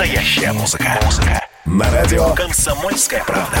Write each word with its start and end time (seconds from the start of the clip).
Настоящая 0.00 0.52
музыка. 0.54 0.98
Музыка. 1.04 1.46
На 1.66 1.90
радио 1.90 2.32
«Комсомольская 2.32 3.22
правда». 3.22 3.58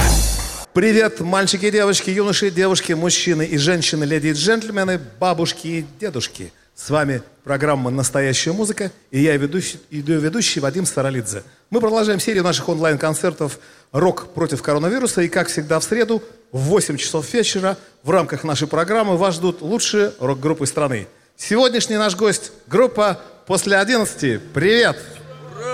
Привет, 0.72 1.20
мальчики 1.20 1.66
и 1.66 1.70
девочки, 1.70 2.08
юноши 2.08 2.48
и 2.48 2.50
девушки, 2.50 2.94
мужчины 2.94 3.44
и 3.44 3.58
женщины, 3.58 4.04
леди 4.04 4.28
и 4.28 4.32
джентльмены, 4.32 4.98
бабушки 5.20 5.66
и 5.66 5.86
дедушки. 6.00 6.50
С 6.74 6.88
вами 6.88 7.20
программа 7.44 7.90
«Настоящая 7.90 8.52
музыка» 8.52 8.90
и 9.10 9.20
я, 9.20 9.36
ведущий, 9.36 9.80
ее 9.90 10.18
ведущий 10.18 10.60
Вадим 10.60 10.86
Старолидзе. 10.86 11.42
Мы 11.68 11.78
продолжаем 11.78 12.18
серию 12.18 12.42
наших 12.42 12.70
онлайн-концертов 12.70 13.58
«Рок 13.92 14.32
против 14.32 14.62
коронавируса» 14.62 15.20
и, 15.20 15.28
как 15.28 15.48
всегда, 15.48 15.78
в 15.78 15.84
среду 15.84 16.22
в 16.52 16.60
8 16.60 16.96
часов 16.96 17.30
вечера 17.34 17.76
в 18.02 18.08
рамках 18.08 18.44
нашей 18.44 18.66
программы 18.66 19.18
вас 19.18 19.34
ждут 19.34 19.60
лучшие 19.60 20.14
рок-группы 20.18 20.64
страны. 20.64 21.06
Сегодняшний 21.36 21.98
наш 21.98 22.16
гость– 22.16 22.52
группа 22.66 23.20
«После 23.46 23.76
11». 23.76 24.40
Привет! 24.54 24.96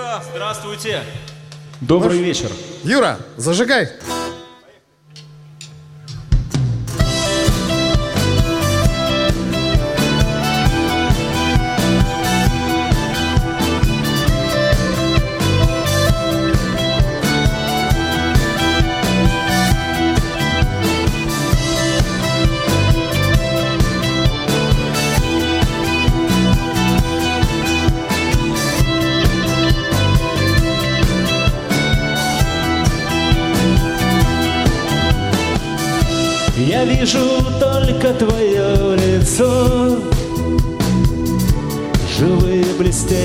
Ура! 0.07 0.23
Здравствуйте! 0.31 1.03
Добрый 1.81 2.19
вечер. 2.19 2.49
Юра, 2.83 3.17
зажигай! 3.35 3.89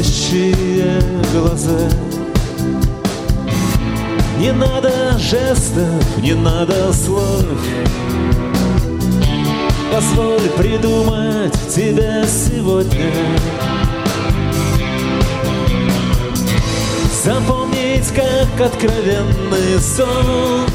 Блестящие 0.02 1.00
глаза. 1.32 1.88
Не 4.38 4.52
надо 4.52 5.16
жестов, 5.18 6.18
не 6.20 6.34
надо 6.34 6.92
слов. 6.92 7.44
Позволь 9.92 10.48
придумать 10.56 11.52
тебя 11.68 12.26
сегодня. 12.26 13.12
Запомнить, 17.24 18.08
как 18.08 18.66
откровенный 18.66 19.78
сон. 19.78 20.66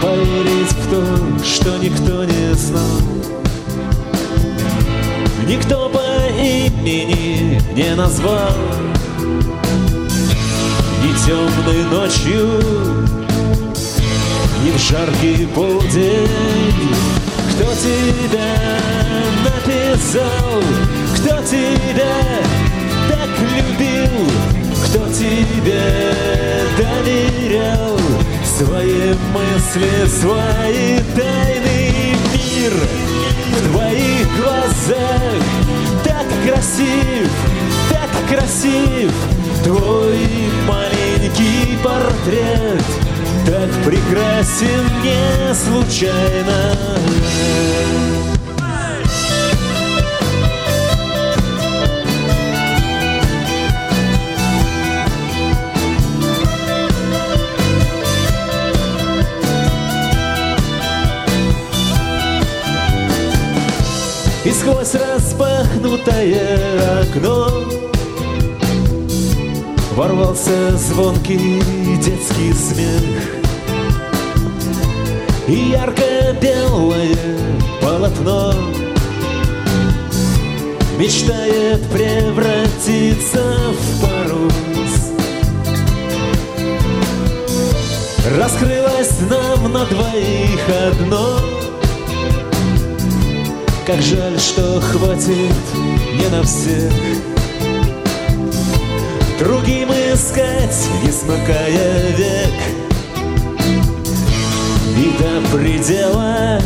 Поверить 0.00 0.70
в 0.70 0.90
то, 0.90 1.44
что 1.44 1.76
никто 1.78 2.24
не 2.24 2.54
знал. 2.54 3.00
Никто 5.48 5.88
по 5.88 6.05
имени 6.46 7.60
не 7.74 7.94
назвал. 7.94 8.56
Ни 11.02 11.12
темной 11.26 11.84
ночью, 11.90 12.60
ни 14.64 14.70
в 14.70 14.78
жаркий 14.78 15.46
полдень. 15.54 16.28
Кто 17.52 17.72
тебя 17.74 18.80
написал, 19.44 20.62
кто 21.16 21.42
тебя 21.42 22.16
так 23.08 23.30
любил? 23.56 24.28
Кто 24.84 25.12
тебе 25.12 25.82
доверял? 26.78 27.98
Свои 28.44 29.12
мысли, 29.34 30.06
свои 30.06 30.98
тайны 31.14 32.16
мир 32.32 32.72
В 33.52 33.70
твоих 33.70 34.26
глазах 34.40 35.65
красив, 36.46 37.30
так 37.90 38.38
красив. 38.38 39.12
Твой 39.64 40.18
маленький 40.68 41.76
портрет 41.82 42.84
Так 43.46 43.70
прекрасен 43.84 44.90
не 45.04 45.54
случайно. 45.54 46.74
И 64.44 64.52
сквозь 64.52 64.94
распахнутое 66.06 67.02
окно. 67.02 67.48
Ворвался 69.94 70.76
звонкий 70.76 71.60
детский 71.98 72.52
смех. 72.52 73.22
И 75.48 75.70
ярко-белое 75.70 77.16
полотно 77.80 78.52
Мечтает 80.98 81.86
превратиться 81.90 83.42
в 83.70 84.00
парус. 84.02 85.12
Раскрылось 88.38 89.20
нам 89.30 89.72
на 89.72 89.84
двоих 89.84 90.60
одно. 90.88 91.38
Как 93.86 94.00
жаль, 94.02 94.38
что 94.40 94.80
хватит 94.80 95.95
не 96.16 96.28
на 96.28 96.42
всех 96.42 96.92
Другим 99.38 99.90
искать, 99.92 100.88
не 101.02 101.12
смыкая 101.12 102.16
век. 102.16 102.54
И 104.96 105.14
до 105.18 105.56
предела 105.56 106.58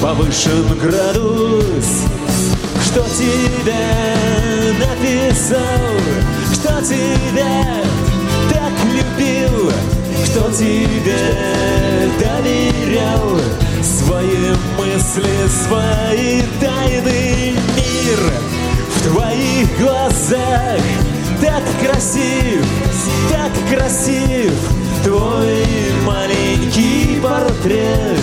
повышен 0.00 0.78
градус. 0.78 2.04
Кто 2.90 3.02
тебя 3.02 4.14
написал, 4.78 5.58
кто 6.54 6.80
тебя 6.82 7.82
так 8.50 8.72
любил? 8.92 9.72
Кто 10.26 10.50
тебе 10.52 11.16
доверял 12.18 13.40
Свои 13.82 14.54
мысли, 14.98 15.48
свои 15.48 16.42
тайны 16.60 17.54
Мир 17.76 18.18
в 18.94 19.08
твоих 19.08 19.78
глазах 19.78 20.80
Так 21.40 21.62
красив, 21.82 22.64
так 23.30 23.52
красив 23.70 24.52
Твой 25.04 25.64
маленький 26.04 27.20
портрет 27.22 28.18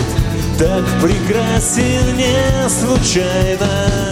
Так 0.58 0.84
прекрасен 1.00 2.16
не 2.16 2.68
случайно 2.68 4.06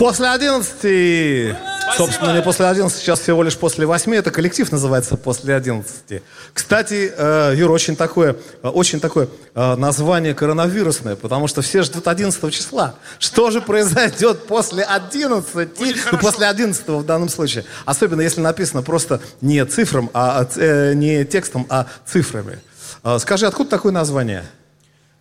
После 0.00 0.28
11. 0.28 1.56
Собственно, 1.94 2.34
не 2.34 2.40
после 2.40 2.64
11, 2.64 2.98
сейчас 2.98 3.20
всего 3.20 3.42
лишь 3.42 3.58
после 3.58 3.84
8. 3.84 4.14
Это 4.14 4.30
коллектив 4.30 4.72
называется 4.72 5.18
после 5.18 5.54
11. 5.54 6.22
Кстати, 6.54 7.12
э, 7.14 7.52
Юра, 7.54 7.72
очень 7.72 7.96
такое, 7.96 8.34
э, 8.62 8.68
очень 8.68 8.98
такое 8.98 9.28
э, 9.54 9.76
название 9.76 10.32
коронавирусное, 10.34 11.16
потому 11.16 11.48
что 11.48 11.60
все 11.60 11.82
ждут 11.82 12.08
11 12.08 12.50
числа. 12.50 12.94
Что 13.18 13.50
же 13.50 13.60
произойдет 13.60 14.46
после 14.46 14.84
11? 14.84 15.78
Ну, 16.12 16.18
после 16.18 16.46
11 16.46 16.88
в 16.88 17.04
данном 17.04 17.28
случае. 17.28 17.66
Особенно 17.84 18.22
если 18.22 18.40
написано 18.40 18.80
просто 18.80 19.20
не 19.42 19.62
цифром, 19.66 20.08
а 20.14 20.48
э, 20.56 20.94
не 20.94 21.26
текстом, 21.26 21.66
а 21.68 21.86
цифрами. 22.06 22.58
Скажи, 23.18 23.46
откуда 23.46 23.68
такое 23.68 23.92
название? 23.92 24.44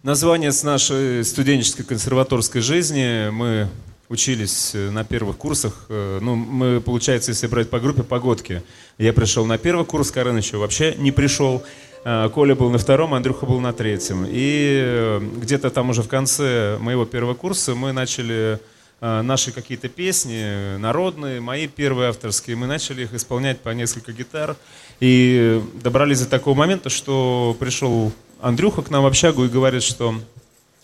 Название 0.03 0.53
с 0.53 0.63
нашей 0.63 1.25
студенческой 1.25 1.83
консерваторской 1.83 2.61
жизни. 2.61 3.29
Мы 3.29 3.67
учились 4.09 4.71
э, 4.73 4.89
на 4.89 5.03
первых 5.03 5.37
курсах. 5.37 5.85
Э, 5.87 6.19
ну, 6.21 6.35
мы, 6.35 6.81
получается, 6.81 7.31
если 7.31 7.47
брать 7.47 7.69
по 7.69 7.79
группе, 7.79 8.03
погодки. 8.03 8.63
Я 8.97 9.13
пришел 9.13 9.45
на 9.45 9.57
первый 9.57 9.85
курс, 9.85 10.11
Карен 10.11 10.35
еще 10.35 10.57
вообще 10.57 10.95
не 10.97 11.11
пришел. 11.11 11.63
Э, 12.03 12.27
Коля 12.33 12.55
был 12.55 12.71
на 12.71 12.79
втором, 12.79 13.13
Андрюха 13.13 13.45
был 13.45 13.59
на 13.59 13.71
третьем. 13.71 14.25
И 14.27 15.19
где-то 15.37 15.69
там 15.69 15.91
уже 15.91 16.01
в 16.01 16.07
конце 16.07 16.77
моего 16.79 17.05
первого 17.05 17.35
курса 17.35 17.75
мы 17.75 17.93
начали 17.93 18.59
наши 19.01 19.53
какие-то 19.53 19.87
песни 19.87 20.75
народные, 20.75 21.39
мои 21.39 21.67
первые 21.67 22.09
авторские, 22.09 22.57
мы 22.57 22.67
начали 22.67 23.03
их 23.03 23.13
исполнять 23.13 23.61
по 23.61 23.69
несколько 23.69 24.11
гитар. 24.11 24.57
И 24.99 25.63
добрались 25.81 26.19
до 26.19 26.25
такого 26.25 26.53
момента, 26.53 26.89
что 26.89 27.55
пришел 27.57 28.11
Андрюха 28.41 28.81
к 28.81 28.89
нам 28.89 29.03
в 29.03 29.05
общагу 29.05 29.45
и 29.45 29.47
говорит, 29.47 29.83
что 29.83 30.15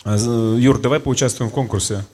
Юр, 0.06 0.78
давай 0.78 0.98
поучаствуем 0.98 1.50
в 1.50 1.52
конкурсе. 1.52 2.06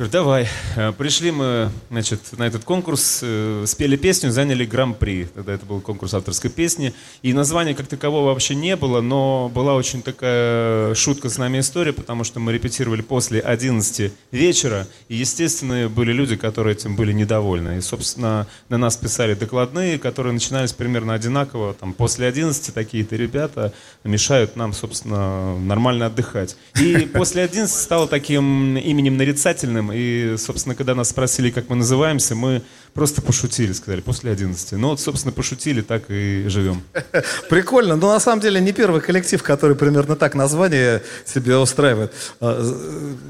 Говорю, 0.00 0.12
давай. 0.12 0.48
Э, 0.76 0.92
пришли 0.96 1.30
мы 1.30 1.70
значит, 1.90 2.20
на 2.38 2.46
этот 2.46 2.64
конкурс, 2.64 3.20
э, 3.22 3.64
спели 3.66 3.96
песню, 3.96 4.30
заняли 4.30 4.64
гран-при. 4.64 5.26
Тогда 5.26 5.52
это 5.52 5.66
был 5.66 5.82
конкурс 5.82 6.14
авторской 6.14 6.48
песни. 6.48 6.94
И 7.20 7.34
названия 7.34 7.74
как 7.74 7.86
такового 7.86 8.28
вообще 8.28 8.54
не 8.54 8.76
было, 8.76 9.02
но 9.02 9.50
была 9.54 9.74
очень 9.74 10.00
такая 10.00 10.94
шутка 10.94 11.28
с 11.28 11.36
нами 11.36 11.60
история, 11.60 11.92
потому 11.92 12.24
что 12.24 12.40
мы 12.40 12.54
репетировали 12.54 13.02
после 13.02 13.40
11 13.40 14.10
вечера. 14.32 14.86
И, 15.10 15.16
естественно, 15.16 15.86
были 15.90 16.12
люди, 16.14 16.34
которые 16.34 16.76
этим 16.76 16.96
были 16.96 17.12
недовольны. 17.12 17.76
И, 17.76 17.82
собственно, 17.82 18.46
на 18.70 18.78
нас 18.78 18.96
писали 18.96 19.34
докладные, 19.34 19.98
которые 19.98 20.32
начинались 20.32 20.72
примерно 20.72 21.12
одинаково. 21.12 21.74
Там, 21.74 21.92
после 21.92 22.26
11 22.26 22.72
такие-то 22.72 23.16
ребята 23.16 23.74
мешают 24.04 24.56
нам, 24.56 24.72
собственно, 24.72 25.58
нормально 25.58 26.06
отдыхать. 26.06 26.56
И 26.80 27.00
после 27.12 27.42
11 27.42 27.70
стало 27.70 28.08
таким 28.08 28.78
именем 28.78 29.18
нарицательным, 29.18 29.89
и, 29.92 30.36
собственно, 30.36 30.74
когда 30.74 30.94
нас 30.94 31.10
спросили, 31.10 31.50
как 31.50 31.68
мы 31.68 31.76
называемся, 31.76 32.34
мы 32.34 32.62
просто 32.94 33.22
пошутили, 33.22 33.72
сказали, 33.72 34.00
после 34.00 34.32
11. 34.32 34.72
Ну 34.72 34.88
вот, 34.88 35.00
собственно, 35.00 35.32
пошутили, 35.32 35.80
так 35.80 36.04
и 36.08 36.44
живем. 36.48 36.82
Прикольно. 37.50 37.96
Но 37.96 38.12
на 38.12 38.20
самом 38.20 38.40
деле 38.40 38.60
не 38.60 38.72
первый 38.72 39.00
коллектив, 39.00 39.42
который 39.42 39.76
примерно 39.76 40.16
так 40.16 40.34
название 40.34 41.02
себе 41.24 41.56
устраивает. 41.56 42.12
А, 42.40 42.60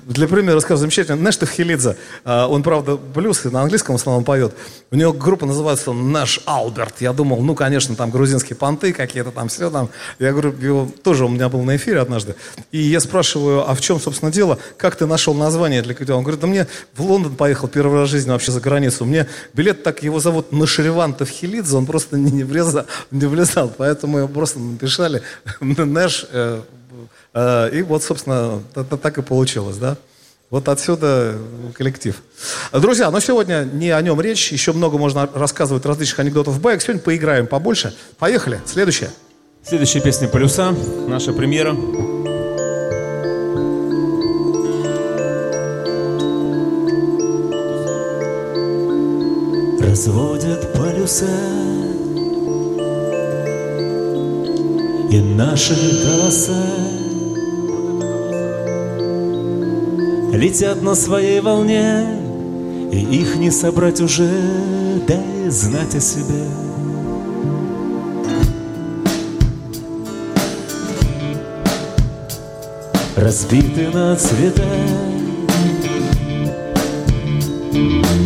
для 0.07 0.29
примера 0.29 0.61
скажу, 0.61 0.81
замечательно. 0.81 1.21
Нештов 1.21 1.51
Хелидзе, 1.51 1.97
а, 2.25 2.47
он, 2.49 2.63
правда, 2.63 2.97
блюз 2.97 3.45
на 3.45 3.63
английском 3.63 3.97
в 3.97 4.01
основном 4.01 4.25
поет. 4.25 4.55
У 4.91 4.97
него 4.97 5.13
группа 5.13 5.47
называется 5.47 5.93
Наш 5.93 6.41
Алберт. 6.47 7.01
Я 7.01 7.13
думал, 7.13 7.43
ну, 7.43 7.55
конечно, 7.55 7.95
там 7.97 8.11
грузинские 8.11 8.57
понты 8.57 8.93
какие-то 8.93 9.31
там, 9.31 9.49
все 9.49 9.71
там. 9.71 9.91
Я 10.19 10.33
говорю, 10.33 10.55
его, 10.61 10.89
тоже 11.03 11.25
у 11.25 11.29
меня 11.29 11.49
был 11.49 11.63
на 11.63 11.77
эфире 11.77 12.01
однажды. 12.01 12.35
И 12.73 12.79
я 12.79 13.01
спрашиваю, 13.01 13.69
а 13.69 13.75
в 13.75 13.81
чем, 13.81 14.01
собственно, 14.01 14.33
дело? 14.33 14.59
Как 14.77 14.97
ты 14.97 15.07
нашел 15.07 15.35
название 15.35 15.83
для 15.83 15.95
коллектива? 15.95 16.17
Он 16.17 16.23
говорит, 16.23 16.41
да 16.41 16.47
мне 16.47 16.67
в 16.95 17.03
Лондон 17.03 17.37
поехал 17.37 17.69
первый 17.69 18.01
раз 18.01 18.09
в 18.09 18.13
жизни 18.13 18.31
вообще 18.31 18.53
за 18.53 18.61
границу. 18.61 19.05
Мне 19.05 19.27
билет 19.55 19.83
так, 19.83 20.03
его 20.03 20.21
зовут 20.21 20.53
Нашереван 20.53 21.15
Тавхилидзе, 21.15 21.77
он 21.77 21.87
просто 21.87 22.17
не, 22.19 22.31
не, 22.31 22.45
влезал, 22.45 22.87
не 23.11 23.27
влезал, 23.27 23.73
поэтому 23.77 24.19
его 24.19 24.29
просто 24.29 24.59
написали 24.59 25.23
Нэш, 25.61 26.27
э, 26.31 26.61
э, 27.35 27.71
и 27.73 27.83
вот, 27.83 28.03
собственно, 28.03 28.63
так 28.75 29.19
и 29.19 29.23
получилось, 29.23 29.77
да. 29.77 29.97
Вот 30.51 30.69
отсюда 30.69 31.39
коллектив. 31.75 32.21
Друзья, 32.73 33.11
но 33.13 33.21
сегодня 33.21 33.69
не 33.73 33.91
о 33.91 34.03
нем 34.03 34.21
речь, 34.21 34.51
еще 34.51 34.73
много 34.73 34.99
можно 34.99 35.29
рассказывать 35.33 35.87
различных 35.87 36.19
анекдотов 36.19 36.55
в 36.55 36.61
байк. 36.61 36.83
Сегодня 36.83 37.03
поиграем 37.03 37.47
побольше. 37.47 37.95
Поехали, 38.19 38.61
следующая. 38.67 39.11
Следующая 39.63 40.01
песня 40.01 40.27
«Полюса», 40.27 40.75
наша 41.07 41.33
премьера. 41.33 42.20
Разводят 49.91 50.73
полюса. 50.73 51.27
И 55.11 55.19
наши 55.21 55.75
голоса 56.05 56.65
Летят 60.33 60.83
на 60.83 60.95
своей 60.95 61.41
волне 61.41 62.07
И 62.93 63.01
их 63.01 63.35
не 63.35 63.51
собрать 63.51 64.01
уже. 64.01 64.31
Дай 65.09 65.51
знать 65.51 65.97
о 65.97 66.01
себе. 66.01 66.47
Разбиты 73.17 73.89
на 73.93 74.15
цвета 74.15 74.63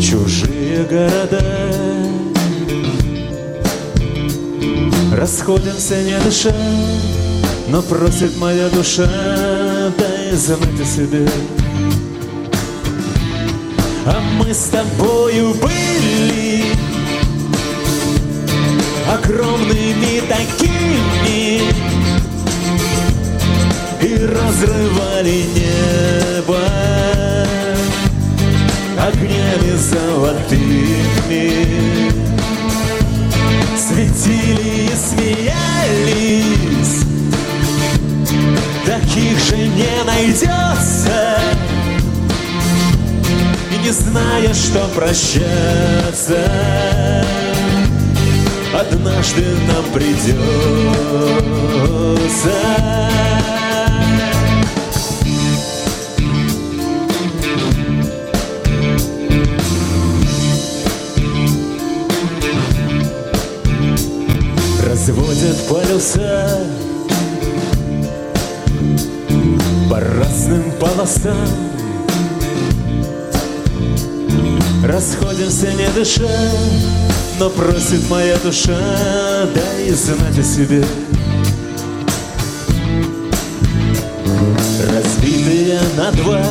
чужие 0.00 0.84
города. 0.84 1.42
Расходимся 5.16 6.02
не 6.02 6.18
дыша, 6.20 6.52
но 7.68 7.80
просит 7.82 8.36
моя 8.36 8.68
душа 8.68 9.08
Дай 9.96 10.32
знать 10.32 10.80
о 10.80 10.84
себе 10.84 11.26
А 14.06 14.20
мы 14.38 14.52
с 14.52 14.64
тобою 14.64 15.54
были 15.54 16.64
Огромными 19.08 20.20
такими 20.28 21.62
И 24.02 24.16
разрывали 24.26 25.44
небо 25.54 26.63
огнями 29.06 29.76
золотыми. 29.76 31.52
Светили 33.76 34.86
и 34.86 34.94
смеялись. 34.96 36.54
Таких 38.86 39.38
же 39.44 39.56
не 39.56 40.04
найдется. 40.04 41.38
И 43.72 43.76
не 43.84 43.90
зная, 43.90 44.54
что 44.54 44.88
прощаться 44.94 46.38
Однажды 48.72 49.44
нам 49.68 49.84
придется 49.92 50.34
полюса 65.74 66.60
По 69.90 69.98
разным 69.98 70.70
полосам 70.78 71.48
Расходимся 74.84 75.72
не 75.72 75.88
дыша 75.88 76.30
Но 77.40 77.50
просит 77.50 78.08
моя 78.08 78.36
душа 78.38 78.78
Дай 79.52 79.90
знать 79.90 80.38
о 80.38 80.42
себе. 80.42 80.84
Разбитые 84.80 85.80
на 85.96 86.12
два. 86.12 86.42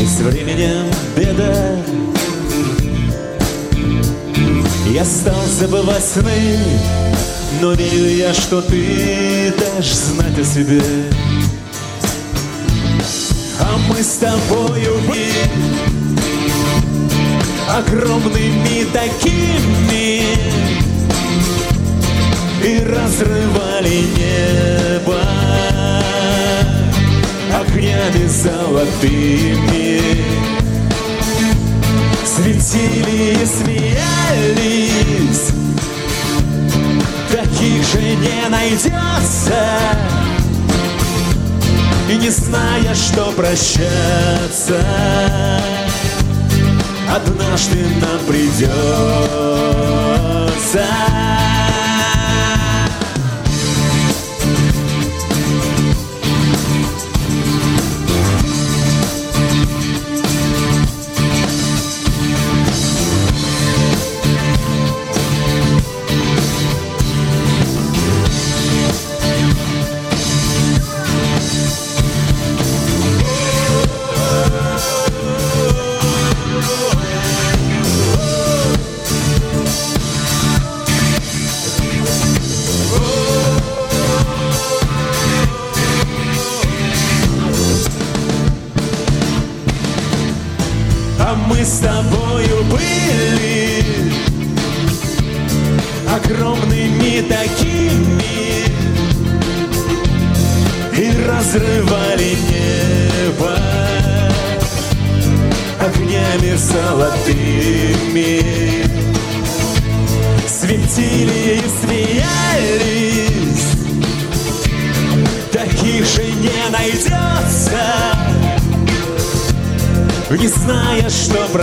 И 0.00 0.06
с 0.06 0.20
временем 0.20 0.86
беда 1.16 1.69
я 5.00 5.06
стал 5.06 5.46
забывать 5.46 6.04
сны, 6.04 6.58
но 7.62 7.72
верю 7.72 8.16
я, 8.16 8.34
что 8.34 8.60
ты 8.60 9.50
дашь 9.58 9.94
знать 9.94 10.38
о 10.38 10.44
себе. 10.44 10.82
А 13.60 13.78
мы 13.88 14.02
с 14.02 14.18
тобою 14.18 14.98
были 15.08 15.32
огромными 17.66 18.84
такими 18.92 20.22
и 22.62 22.84
разрывали 22.84 24.04
небо 24.18 25.22
огнями 27.58 28.26
золотыми 28.26 30.00
светили 32.40 33.34
и 33.42 33.46
смеялись. 33.46 33.90
Таких 37.30 37.82
же 37.92 38.00
не 38.00 38.48
найдется. 38.48 39.68
И 42.08 42.16
не 42.16 42.30
зная, 42.30 42.92
что 42.92 43.30
прощаться 43.30 44.84
Однажды 47.08 47.86
нам 48.00 48.18
придется 48.26 48.70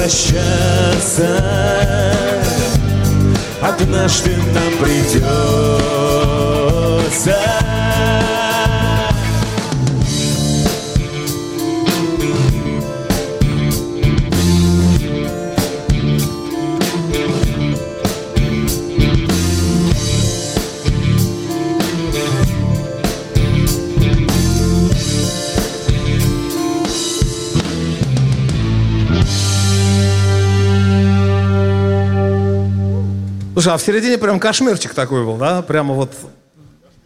что 0.08 0.34
прощаться 0.38 1.42
Однажды 3.62 4.32
нам 4.54 4.78
придется 4.80 6.47
Слушай, 33.68 33.76
а 33.76 33.78
в 33.80 33.82
середине 33.82 34.18
прям 34.18 34.40
кашмирчик 34.40 34.94
такой 34.94 35.26
был, 35.26 35.36
да? 35.36 35.62
Прямо 35.62 35.94
вот 35.94 36.14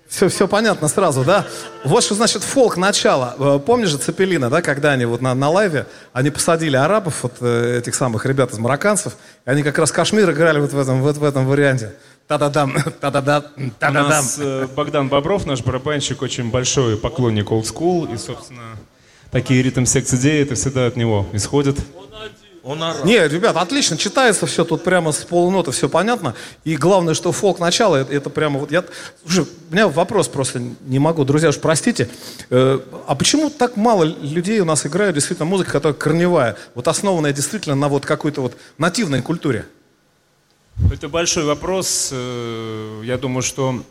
все, 0.07 0.29
все 0.29 0.47
понятно 0.47 0.89
сразу, 0.89 1.23
да? 1.23 1.47
Вот 1.83 2.03
что 2.03 2.13
значит 2.13 2.43
фолк 2.43 2.77
начало. 2.77 3.33
Э, 3.39 3.59
помнишь 3.65 3.89
же 3.89 3.97
Цепелина, 3.97 4.47
да, 4.51 4.61
когда 4.61 4.91
они 4.91 5.05
вот 5.05 5.21
на, 5.21 5.33
на 5.33 5.49
лайве, 5.49 5.87
они 6.13 6.29
посадили 6.29 6.75
арабов, 6.75 7.23
вот 7.23 7.33
э, 7.41 7.79
этих 7.79 7.95
самых 7.95 8.27
ребят 8.27 8.51
из 8.51 8.59
марокканцев, 8.59 9.13
и 9.43 9.49
они 9.49 9.63
как 9.63 9.79
раз 9.79 9.91
Кашмир 9.91 10.29
играли 10.29 10.59
вот 10.59 10.71
в 10.71 10.77
этом, 10.77 11.01
вот 11.01 11.17
в 11.17 11.23
этом 11.23 11.47
варианте. 11.47 11.95
Та-да-дам, 12.27 12.75
та-да-дам, 13.01 13.43
У 13.81 13.93
нас 13.93 14.37
э, 14.39 14.67
Богдан 14.75 15.09
Бобров, 15.09 15.47
наш 15.47 15.63
барабанщик, 15.63 16.21
очень 16.21 16.51
большой 16.51 16.95
поклонник 16.95 17.49
Old 17.49 17.63
School. 17.63 18.13
И, 18.13 18.19
собственно, 18.19 18.77
такие 19.31 19.63
ритм-секс-идеи, 19.63 20.43
это 20.43 20.53
всегда 20.53 20.85
от 20.85 20.95
него 20.95 21.25
исходит. 21.33 21.79
Не, 23.05 23.27
ребят, 23.27 23.57
отлично, 23.57 23.97
читается 23.97 24.45
все 24.45 24.63
тут 24.63 24.83
прямо 24.83 25.11
с 25.11 25.17
полуноты, 25.17 25.71
все 25.71 25.89
понятно. 25.89 26.35
И 26.63 26.75
главное, 26.75 27.15
что 27.15 27.31
фолк 27.31 27.59
начало, 27.59 27.95
это, 27.95 28.13
это 28.13 28.29
прямо 28.29 28.59
вот 28.59 28.71
я... 28.71 28.83
Слушай, 29.25 29.45
у 29.69 29.73
меня 29.73 29.87
вопрос 29.87 30.27
просто 30.27 30.61
не 30.81 30.99
могу, 30.99 31.25
друзья, 31.25 31.49
уж 31.49 31.59
простите. 31.59 32.07
Э, 32.51 32.79
а 33.07 33.15
почему 33.15 33.49
так 33.49 33.77
мало 33.77 34.03
людей 34.03 34.59
у 34.59 34.65
нас 34.65 34.85
играют 34.85 35.15
действительно 35.15 35.45
музыка, 35.45 35.71
которая 35.71 35.95
корневая, 35.95 36.55
вот 36.75 36.87
основанная 36.87 37.33
действительно 37.33 37.75
на 37.75 37.87
вот 37.87 38.05
какой-то 38.05 38.41
вот 38.41 38.55
нативной 38.77 39.23
культуре? 39.23 39.65
Это 40.93 41.09
большой 41.09 41.45
вопрос. 41.45 42.09
Э, 42.11 43.01
Я 43.03 43.17
думаю, 43.17 43.41
что 43.41 43.83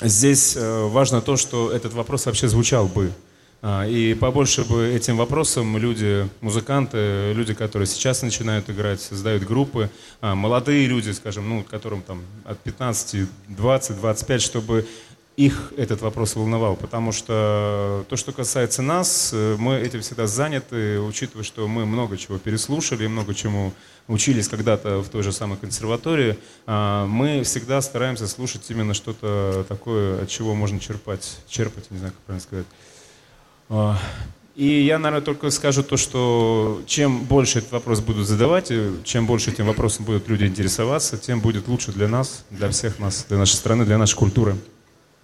здесь 0.00 0.56
э, 0.56 0.86
важно 0.88 1.20
то, 1.20 1.36
что 1.36 1.70
этот 1.70 1.92
вопрос 1.92 2.26
вообще 2.26 2.48
звучал 2.48 2.86
бы. 2.86 3.12
А, 3.64 3.86
И 3.86 4.14
побольше 4.14 4.64
бы 4.64 4.88
этим 4.88 5.16
вопросом 5.16 5.78
люди, 5.78 6.28
музыканты, 6.40 7.32
люди, 7.32 7.54
которые 7.54 7.86
сейчас 7.86 8.22
начинают 8.22 8.68
играть, 8.68 9.00
создают 9.00 9.44
группы, 9.44 9.88
а, 10.20 10.34
молодые 10.34 10.86
люди, 10.86 11.10
скажем, 11.12 11.48
ну, 11.48 11.62
которым 11.62 12.02
там 12.02 12.22
от 12.44 12.58
15, 12.58 13.28
20, 13.48 13.96
25, 14.00 14.42
чтобы 14.42 14.84
их 15.36 15.72
этот 15.76 16.02
вопрос 16.02 16.34
волновал, 16.36 16.76
потому 16.76 17.12
что 17.12 18.04
то, 18.08 18.16
что 18.16 18.32
касается 18.32 18.82
нас, 18.82 19.30
э, 19.32 19.56
мы 19.58 19.76
этим 19.76 20.02
всегда 20.02 20.26
заняты, 20.26 21.00
учитывая, 21.00 21.42
что 21.42 21.66
мы 21.68 21.86
много 21.86 22.18
чего 22.18 22.36
переслушали, 22.38 23.06
много 23.06 23.32
чему 23.32 23.72
учились 24.08 24.48
когда-то 24.48 25.00
в 25.00 25.08
той 25.08 25.22
же 25.22 25.32
самой 25.32 25.56
консерватории, 25.56 26.36
а, 26.66 27.06
мы 27.06 27.44
всегда 27.44 27.80
стараемся 27.80 28.26
слушать 28.28 28.70
именно 28.70 28.92
что-то 28.92 29.64
такое, 29.68 30.22
от 30.22 30.28
чего 30.28 30.54
можно 30.54 30.78
черпать, 30.78 31.38
черпать, 31.48 31.90
не 31.90 31.98
знаю, 31.98 32.12
как 32.12 32.22
правильно 32.24 32.42
сказать. 32.42 32.66
А, 33.68 33.98
И 34.54 34.82
я, 34.84 34.98
наверное, 34.98 35.24
только 35.24 35.50
скажу 35.50 35.82
то, 35.82 35.96
что 35.96 36.82
чем 36.86 37.20
больше 37.24 37.58
этот 37.60 37.72
вопрос 37.72 38.00
будут 38.00 38.26
задавать, 38.26 38.70
и 38.70 38.90
чем 39.04 39.26
больше 39.26 39.50
этим 39.50 39.66
вопросом 39.66 40.04
будут 40.04 40.28
люди 40.28 40.44
интересоваться, 40.44 41.16
тем 41.16 41.40
будет 41.40 41.68
лучше 41.68 41.90
для 41.92 42.06
нас, 42.06 42.44
для 42.50 42.68
всех 42.68 42.98
нас, 42.98 43.24
для 43.28 43.38
нашей 43.38 43.54
страны, 43.54 43.84
для 43.86 43.96
нашей 43.98 44.16
культуры. 44.16 44.56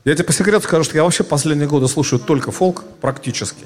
Я 0.05 0.15
тебе 0.15 0.25
по 0.25 0.33
секрету 0.33 0.65
скажу, 0.65 0.85
что 0.85 0.97
я 0.97 1.05
вообще 1.05 1.25
последние 1.25 1.69
годы 1.69 1.89
слушаю 1.89 2.21
только 2.21 2.51
фолк 2.53 2.85
практически. 3.03 3.65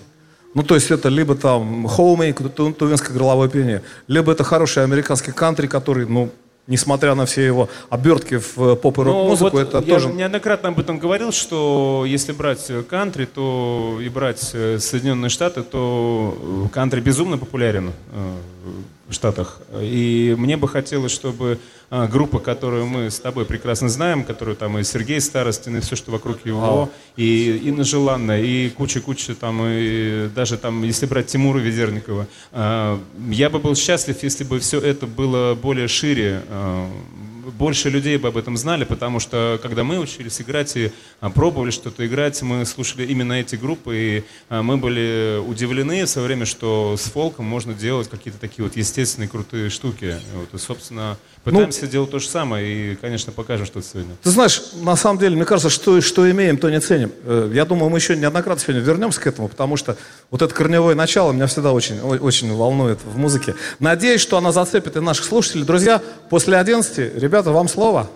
Ну, 0.55 0.63
то 0.65 0.75
есть 0.75 0.91
это 0.91 1.09
либо 1.09 1.35
там 1.37 1.87
хоумей, 1.87 2.33
ту- 2.33 2.73
тувинское 2.73 3.13
горловое 3.17 3.49
пение, 3.49 3.83
либо 4.09 4.33
это 4.33 4.43
хороший 4.45 4.83
американский 4.83 5.31
кантри, 5.33 5.67
который, 5.69 6.07
ну, 6.07 6.31
несмотря 6.67 7.15
на 7.15 7.27
все 7.27 7.45
его 7.45 7.69
обертки 7.91 8.39
в 8.39 8.59
э, 8.59 8.77
поп 8.77 8.99
и 8.99 9.03
Ну, 9.03 9.07
рок-музыку, 9.07 9.57
вот 9.57 9.69
это 9.69 9.79
я 9.79 9.95
тоже... 9.95 10.09
неоднократно 10.11 10.69
об 10.71 10.79
этом 10.79 10.99
говорил, 10.99 11.33
что 11.33 12.05
если 12.07 12.33
брать 12.33 12.67
э, 12.71 12.83
кантри, 12.83 13.25
то 13.25 13.99
и 14.01 14.09
брать 14.09 14.51
э, 14.55 14.79
Соединенные 14.79 15.29
Штаты, 15.29 15.63
то 15.63 16.69
кантри 16.73 17.01
безумно 17.01 17.39
популярен 17.39 17.93
в 19.13 19.15
Штатах. 19.15 19.61
И 19.81 20.35
мне 20.39 20.57
бы 20.57 20.69
хотелось, 20.69 21.13
чтобы 21.13 21.59
э, 21.91 22.09
группа, 22.09 22.39
которую 22.39 22.87
мы 22.87 23.11
с 23.11 23.21
тобой 23.21 23.45
прекрасно 23.45 23.89
знаем, 23.89 24.25
которую 24.25 24.57
там 24.57 24.79
и 24.79 24.83
Сергей 24.83 25.21
Старостин, 25.21 25.77
и 25.77 25.81
все, 25.81 25.97
что 25.97 26.11
вокруг 26.11 26.45
его, 26.45 26.91
и 27.17 27.61
Инна 27.65 27.85
Желанная, 27.85 28.43
и 28.43 28.71
куча-куча 28.71 29.35
там, 29.35 29.61
и 29.65 30.29
даже 30.35 30.57
там, 30.57 30.83
если 30.83 31.07
брать 31.07 31.27
Тимура 31.27 31.59
Ведерникова, 31.59 32.27
э, 32.53 32.99
я 33.31 33.51
бы 33.51 33.59
был 33.59 33.77
счастлив, 33.77 34.23
если 34.23 34.45
бы 34.45 34.59
все 34.59 34.81
это 34.81 35.07
было 35.07 35.55
более 35.55 35.89
шире, 35.89 36.43
э, 36.49 36.87
больше 37.51 37.91
людей 37.91 38.17
бы 38.17 38.29
об 38.29 38.37
этом 38.37 38.57
знали, 38.57 38.85
потому 38.85 39.21
что 39.21 39.59
когда 39.63 39.85
мы 39.85 39.99
учились 39.99 40.41
играть 40.41 40.77
и 40.77 40.93
а, 41.21 41.31
пробовали 41.31 41.71
что-то 41.71 42.07
играть, 42.07 42.41
мы 42.43 42.65
слушали 42.65 43.05
именно 43.05 43.35
эти 43.35 43.57
группы, 43.57 43.97
и 43.97 44.25
а, 44.49 44.63
мы 44.63 44.77
были 44.77 45.41
удивлены 45.45 46.05
в 46.05 46.09
свое 46.09 46.27
время, 46.27 46.47
что 46.47 46.97
с 46.99 47.05
фолком 47.11 47.45
можно 47.47 47.75
делать 47.75 48.09
какие-то 48.09 48.39
такие 48.39 48.65
вот 48.65 48.77
естественные 48.77 49.29
крутые 49.29 49.71
штуки. 49.71 50.17
Вот, 50.35 50.55
и, 50.55 50.63
собственно, 50.63 51.17
пытаемся 51.45 51.87
делать 51.87 52.11
то 52.11 52.19
же 52.19 52.29
самое, 52.29 52.93
и, 52.93 52.97
конечно, 52.97 53.33
покажем 53.33 53.67
что-то 53.67 53.87
сегодня. 53.87 54.15
Ты 54.23 54.31
знаешь, 54.31 54.63
на 54.81 54.97
самом 54.97 55.19
деле, 55.19 55.37
мне 55.37 55.45
кажется, 55.45 55.71
что, 55.71 56.01
что 56.01 56.31
имеем, 56.31 56.57
то 56.57 56.71
не 56.71 56.81
ценим. 56.81 57.13
Э, 57.25 57.51
Я 57.53 57.65
думаю, 57.65 57.91
мы 57.91 57.99
еще 57.99 58.17
неоднократно 58.17 58.63
сегодня 58.63 58.83
вернемся 58.83 59.21
к 59.21 59.27
этому, 59.27 59.49
потому 59.49 59.77
что 59.77 59.97
вот 60.31 60.43
это 60.43 60.55
корневое 60.55 60.95
начало 60.95 61.33
меня 61.33 61.47
всегда 61.47 61.73
очень, 61.73 62.01
очень 62.01 62.53
волнует 62.55 63.01
в 63.05 63.19
музыке. 63.19 63.55
Надеюсь, 63.81 64.21
что 64.21 64.37
она 64.37 64.53
зацепит 64.53 64.97
и 64.97 65.01
наших 65.01 65.25
слушателей. 65.25 65.65
Друзья, 65.65 66.01
после 66.31 66.57
11, 66.57 67.17
ребята, 67.17 67.42
вам 67.51 67.69
слово. 67.69 68.07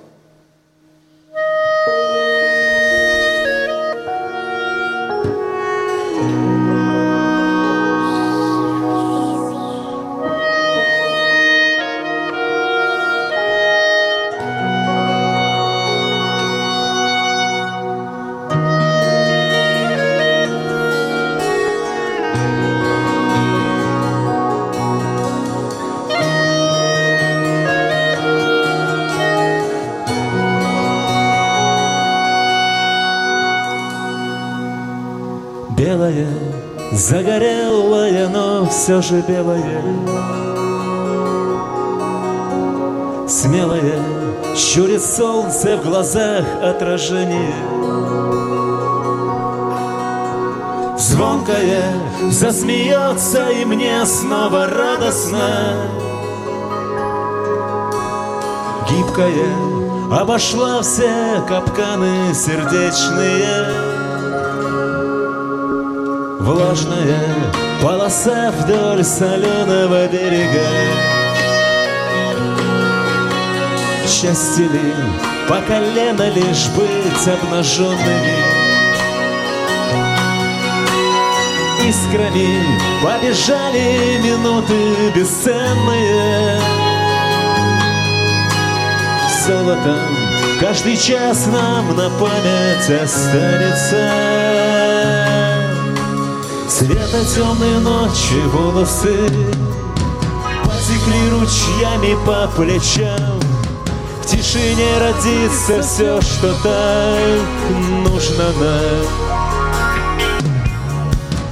Все 38.86 39.02
же 39.02 39.20
белая 39.20 39.82
Смелая, 43.26 44.00
щурит 44.54 45.02
солнце 45.02 45.76
в 45.76 45.82
глазах 45.82 46.44
отражение. 46.62 47.52
Звонкая, 50.96 51.94
засмеется 52.30 53.50
и 53.50 53.64
мне 53.64 54.06
снова 54.06 54.68
радостно. 54.68 55.50
Гибкая, 58.88 60.12
обошла 60.12 60.80
все 60.82 61.42
капканы 61.48 62.32
сердечные. 62.32 63.66
Влажная 66.38 67.65
полоса 67.82 68.52
вдоль 68.52 69.04
соленого 69.04 70.06
берега. 70.08 70.66
Счастье 74.06 74.66
ли 74.68 74.94
по 75.48 75.60
колено 75.66 76.28
лишь 76.30 76.68
быть 76.70 77.28
обнаженными? 77.28 78.56
Искрами 81.86 82.64
побежали 83.02 84.18
минуты 84.20 85.10
бесценные 85.14 86.60
Золотом 89.46 90.16
каждый 90.60 90.96
час 90.96 91.46
нам 91.46 91.94
на 91.94 92.10
память 92.10 92.90
останется 92.90 94.10
Цвета 96.68 97.24
темной 97.24 97.78
ночи 97.78 98.40
волосы 98.52 99.30
Потекли 100.64 101.30
ручьями 101.30 102.16
по 102.26 102.48
плечам. 102.56 103.40
В 104.20 104.26
тишине 104.26 104.98
родится 104.98 105.80
все, 105.80 106.20
что 106.20 106.52
так 106.64 107.70
нужно 108.04 108.44
нам. 108.60 109.06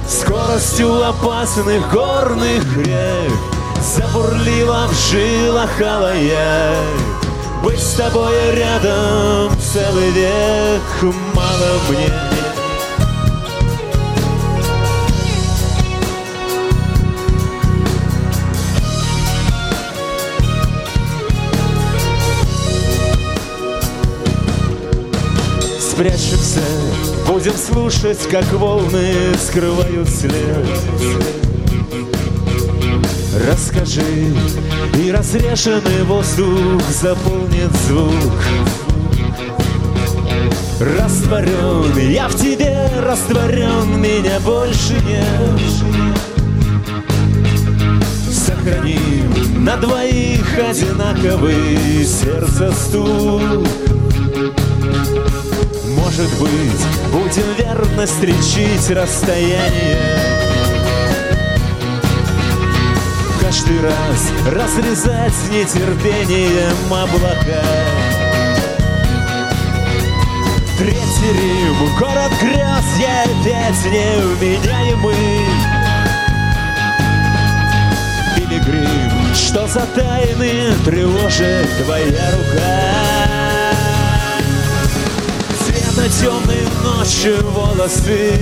Скоростью 0.05 1.01
опасных 1.07 1.89
горных 1.93 2.77
рек 2.77 3.31
Забурлила 3.81 4.87
в 4.89 5.11
жилах 5.11 5.81
алая. 5.81 6.75
Быть 7.63 7.81
с 7.81 7.93
тобой 7.93 8.51
рядом 8.51 9.49
целый 9.59 10.11
век 10.11 10.81
Мало 11.33 11.79
мне 11.89 12.24
Спрячемся, 25.95 26.59
будем 27.25 27.53
слушать, 27.53 28.19
как 28.29 28.43
волны 28.51 29.13
скрывают 29.41 30.09
след. 30.09 30.67
Расскажи, 33.47 34.01
и 35.01 35.09
разрешенный 35.09 36.03
воздух 36.03 36.81
заполнит 36.89 37.71
звук. 37.87 38.11
Растворен, 40.81 41.97
я 42.09 42.27
в 42.27 42.35
тебе 42.35 42.77
растворен, 43.01 43.97
меня 44.01 44.41
больше 44.41 44.95
нет. 45.07 45.61
Сохраним 48.29 49.63
на 49.63 49.77
двоих 49.77 50.59
одинаковый 50.59 52.03
сердце 52.03 52.73
стук. 52.73 53.65
Может 56.17 56.39
быть, 56.39 57.11
будем 57.11 57.53
верно 57.57 58.05
встречить 58.05 58.89
расстояние. 58.89 60.17
Каждый 63.41 63.81
раз 63.81 64.31
разрезать 64.45 65.33
нетерпением 65.51 66.93
облака. 66.93 67.65
Третий 70.77 71.33
Рим, 71.33 71.95
город 71.99 72.31
грез, 72.41 72.85
я 72.97 73.23
опять 73.23 73.85
невменяемый 73.91 75.15
Пилигрим, 78.37 79.35
что 79.35 79.67
за 79.67 79.81
тайны 79.87 80.75
тревожит 80.85 81.67
твоя 81.83 82.31
рука 82.31 83.14
темной 86.09 86.67
ночью 86.83 87.37
волосы. 87.51 88.39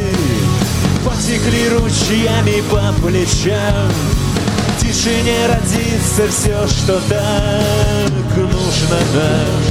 Потекли 1.06 1.70
ручьями 1.70 2.62
по 2.70 2.94
плечам. 3.02 3.92
В 4.78 4.82
тишине 4.82 5.48
родится 5.48 6.28
все, 6.30 6.68
что 6.68 7.00
так 7.10 8.38
нужно 8.38 9.00
нам 9.14 9.62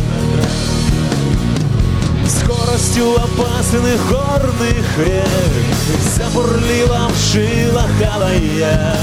Скоростью 2.28 3.14
опасных 3.14 4.08
горных 4.08 4.98
рек. 4.98 5.66
Забурлила 6.16 7.08
в 7.08 7.32
жилах 7.32 7.90
алая. 8.14 8.96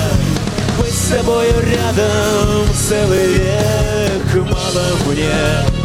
Быть 0.79 0.93
с 0.93 1.09
тобою 1.09 1.53
рядом 1.61 2.65
целый 2.73 3.33
век 3.33 4.35
Мало 4.35 4.85
мне 5.07 5.78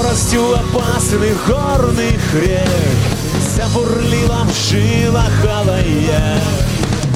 скоростью 0.00 0.54
опасных 0.54 1.46
горных 1.46 2.34
рек 2.34 2.66
Забурлила 3.54 4.46
в 4.46 4.70
жилах 4.70 5.44
алая 5.44 6.40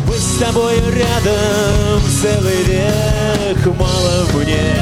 Быть 0.07 0.21
с 0.21 0.39
тобой 0.39 0.77
рядом 0.93 2.03
целый 2.21 2.63
век 2.65 3.67
Мало 3.79 4.27
мне 4.35 4.75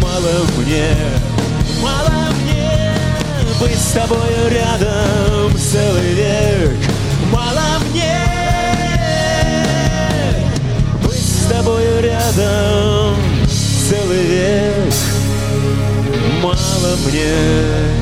Мало 0.00 0.46
мне, 0.56 0.96
мало 1.82 2.30
мне 2.42 2.94
Быть 3.60 3.78
с 3.78 3.92
тобой 3.92 4.18
рядом 4.50 5.56
целый 5.56 6.14
век. 6.14 6.78
Мало 7.32 7.78
мне 7.90 8.18
Быть 11.02 11.16
с 11.16 11.48
тобой 11.50 12.00
рядом 12.00 13.16
целый 13.88 14.22
век. 14.22 14.94
Мало 16.42 16.96
мне. 17.06 17.98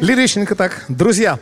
Лиричненько 0.00 0.54
так. 0.54 0.84
Друзья, 0.88 1.38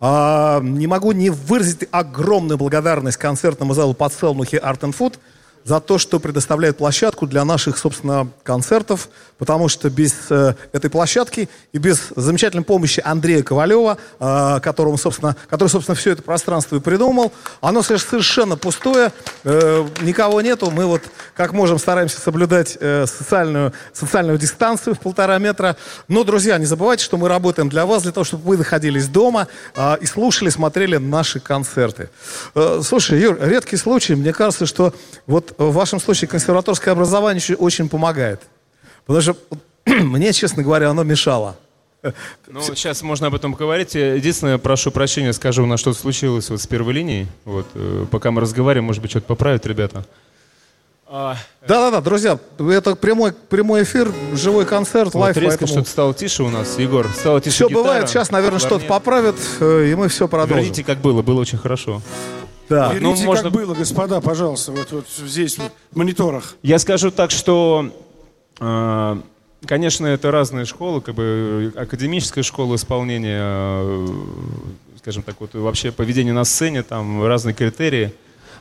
а, 0.00 0.60
не 0.62 0.86
могу 0.86 1.12
не 1.12 1.30
выразить 1.30 1.86
огромную 1.90 2.56
благодарность 2.56 3.18
концертному 3.18 3.74
залу 3.74 3.92
подсолнухи 3.94 4.56
Art 4.56 4.80
and 4.80 4.96
Food 4.96 5.18
за 5.64 5.80
то, 5.80 5.98
что 5.98 6.20
предоставляет 6.20 6.78
площадку 6.78 7.26
для 7.26 7.44
наших, 7.44 7.78
собственно, 7.78 8.28
концертов, 8.42 9.08
потому 9.38 9.68
что 9.68 9.90
без 9.90 10.14
э, 10.30 10.54
этой 10.72 10.90
площадки 10.90 11.48
и 11.72 11.78
без 11.78 12.12
замечательной 12.16 12.64
помощи 12.64 13.00
Андрея 13.04 13.42
Ковалева, 13.42 13.98
э, 14.18 14.60
которому, 14.62 14.96
собственно, 14.96 15.36
который, 15.48 15.68
собственно, 15.68 15.94
все 15.94 16.12
это 16.12 16.22
пространство 16.22 16.76
и 16.76 16.80
придумал, 16.80 17.32
оно 17.60 17.82
совершенно 17.82 18.56
пустое, 18.56 19.12
э, 19.44 19.88
никого 20.02 20.40
нету, 20.40 20.70
мы 20.70 20.86
вот 20.86 21.02
как 21.34 21.52
можем 21.52 21.78
стараемся 21.78 22.20
соблюдать 22.20 22.76
э, 22.80 23.06
социальную, 23.06 23.72
социальную 23.92 24.38
дистанцию 24.38 24.94
в 24.94 25.00
полтора 25.00 25.38
метра. 25.38 25.76
Но, 26.08 26.24
друзья, 26.24 26.58
не 26.58 26.66
забывайте, 26.66 27.04
что 27.04 27.16
мы 27.16 27.28
работаем 27.28 27.68
для 27.68 27.86
вас, 27.86 28.02
для 28.02 28.12
того, 28.12 28.24
чтобы 28.24 28.44
вы 28.44 28.56
находились 28.56 29.08
дома 29.08 29.48
э, 29.74 29.96
и 30.00 30.06
слушали, 30.06 30.48
смотрели 30.48 30.96
наши 30.96 31.40
концерты. 31.40 32.10
Э, 32.54 32.80
слушай, 32.84 33.20
Юр, 33.20 33.38
редкий 33.40 33.76
случай, 33.76 34.14
мне 34.14 34.32
кажется, 34.32 34.66
что 34.66 34.94
вот 35.26 35.49
в 35.58 35.72
вашем 35.72 36.00
случае 36.00 36.28
консерваторское 36.28 36.92
образование 36.92 37.40
еще 37.40 37.54
очень 37.54 37.88
помогает. 37.88 38.40
Потому 39.06 39.22
что 39.22 39.36
мне, 39.86 40.32
честно 40.32 40.62
говоря, 40.62 40.90
оно 40.90 41.02
мешало. 41.02 41.56
Ну, 42.48 42.62
сейчас 42.62 43.02
можно 43.02 43.26
об 43.26 43.34
этом 43.34 43.52
поговорить. 43.52 43.94
Единственное, 43.94 44.58
прошу 44.58 44.90
прощения, 44.90 45.32
скажу, 45.32 45.66
на 45.66 45.76
что 45.76 45.92
случилось 45.92 46.48
вот 46.48 46.60
с 46.60 46.66
первой 46.66 46.94
линией. 46.94 47.26
Вот, 47.44 47.66
э, 47.74 48.06
пока 48.10 48.30
мы 48.30 48.40
разговариваем, 48.40 48.86
может 48.86 49.02
быть, 49.02 49.10
что-то 49.10 49.26
поправят 49.26 49.66
ребята. 49.66 50.06
А, 51.12 51.36
Да-да-да, 51.66 52.00
друзья, 52.00 52.38
это 52.58 52.94
прямой, 52.94 53.32
прямой 53.32 53.82
эфир, 53.82 54.12
живой 54.32 54.64
концерт, 54.64 55.12
вот 55.12 55.20
live, 55.20 55.36
резко 55.36 55.58
поэтому... 55.58 55.80
что-то 55.80 55.90
стало 55.90 56.14
тише 56.14 56.44
у 56.44 56.50
нас, 56.50 56.78
Егор. 56.78 57.08
Стало 57.12 57.40
тише 57.40 57.56
Все 57.56 57.68
гитара, 57.68 57.82
бывает, 57.82 58.08
сейчас, 58.08 58.30
наверное, 58.30 58.60
что-то 58.60 58.86
поправят, 58.86 59.34
э, 59.58 59.88
и 59.90 59.94
мы 59.96 60.06
все 60.06 60.28
продолжим. 60.28 60.58
Верните, 60.58 60.84
как 60.84 60.98
было, 60.98 61.22
было 61.22 61.40
очень 61.40 61.58
хорошо. 61.58 62.00
Да. 62.70 62.92
Верните, 62.94 63.20
Ну, 63.22 63.26
можно- 63.26 63.42
как 63.50 63.52
было, 63.52 63.74
господа, 63.74 64.20
пожалуйста, 64.20 64.70
вот, 64.70 64.92
вот 64.92 65.06
здесь, 65.26 65.58
вот, 65.58 65.72
в 65.90 65.96
мониторах. 65.96 66.54
Я 66.62 66.78
скажу 66.78 67.10
так, 67.10 67.32
что, 67.32 67.90
э, 68.60 69.16
конечно, 69.66 70.06
это 70.06 70.30
разные 70.30 70.64
школы, 70.66 71.00
как 71.00 71.16
бы 71.16 71.72
академическая 71.76 72.44
школа 72.44 72.76
исполнения, 72.76 73.40
э, 73.42 74.06
скажем 75.00 75.24
так, 75.24 75.34
вот 75.40 75.52
вообще 75.54 75.90
поведение 75.90 76.32
на 76.32 76.44
сцене, 76.44 76.84
там 76.84 77.24
разные 77.26 77.54
критерии. 77.54 78.14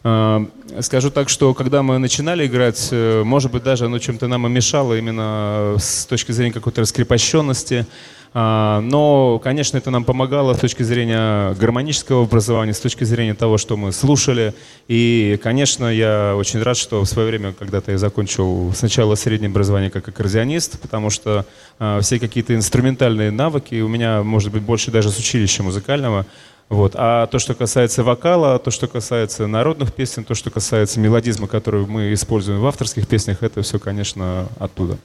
Э, 0.03 0.45
Скажу 0.81 1.11
так, 1.11 1.29
что 1.29 1.53
когда 1.53 1.83
мы 1.83 1.97
начинали 1.99 2.47
играть, 2.47 2.87
э, 2.91 3.21
может 3.23 3.51
быть, 3.51 3.63
даже 3.63 3.85
оно 3.85 3.99
чем-то 3.99 4.27
нам 4.27 4.47
и 4.47 4.49
мешало 4.49 4.97
именно 4.97 5.75
с 5.77 6.05
точки 6.05 6.31
зрения 6.31 6.53
какой-то 6.53 6.81
раскрепощенности. 6.81 7.85
А, 8.33 8.81
Но, 8.81 9.39
конечно, 9.39 9.77
это 9.77 9.89
нам 9.89 10.03
помогало 10.03 10.53
с 10.53 10.59
точки 10.59 10.83
зрения 10.83 11.53
гармонического 11.55 12.23
образования, 12.23 12.73
с 12.73 12.79
точки 12.79 13.03
зрения 13.03 13.33
того, 13.33 13.57
что 13.57 13.75
мы 13.75 13.91
слушали. 13.91 14.53
И, 14.87 15.39
конечно, 15.41 15.85
я 15.85 16.35
очень 16.35 16.61
рад, 16.61 16.77
что 16.77 17.01
в 17.01 17.05
свое 17.07 17.27
время 17.27 17.53
когда-то 17.53 17.91
я 17.91 17.97
закончил 17.97 18.71
сначала 18.75 19.15
среднее 19.15 19.49
образование 19.49 19.89
как 19.89 20.07
аккордеонист, 20.07 20.79
потому 20.79 21.09
что 21.09 21.45
а, 21.79 22.01
все 22.01 22.19
какие-то 22.19 22.53
инструментальные 22.53 23.31
навыки 23.31 23.81
у 23.81 23.87
меня, 23.87 24.21
может 24.21 24.51
быть, 24.51 24.61
больше 24.61 24.91
даже 24.91 25.09
с 25.09 25.17
училища 25.17 25.63
музыкального. 25.63 26.25
Вот. 26.69 26.93
А 26.95 27.25
то, 27.25 27.39
что 27.39 27.55
касается 27.55 28.03
вокала, 28.03 28.59
то, 28.59 28.69
что 28.69 28.87
касается 28.87 29.47
народных 29.47 29.91
песен, 29.91 30.23
то, 30.23 30.35
что 30.35 30.51
касается 30.51 30.99
мелодизма, 30.99 31.47
который 31.47 31.87
мы 31.87 32.13
используем 32.13 32.59
в 32.59 32.67
авторских 32.67 33.07
песнях, 33.07 33.41
это 33.41 33.63
все, 33.63 33.79
конечно, 33.79 34.47
оттуда. 34.59 34.99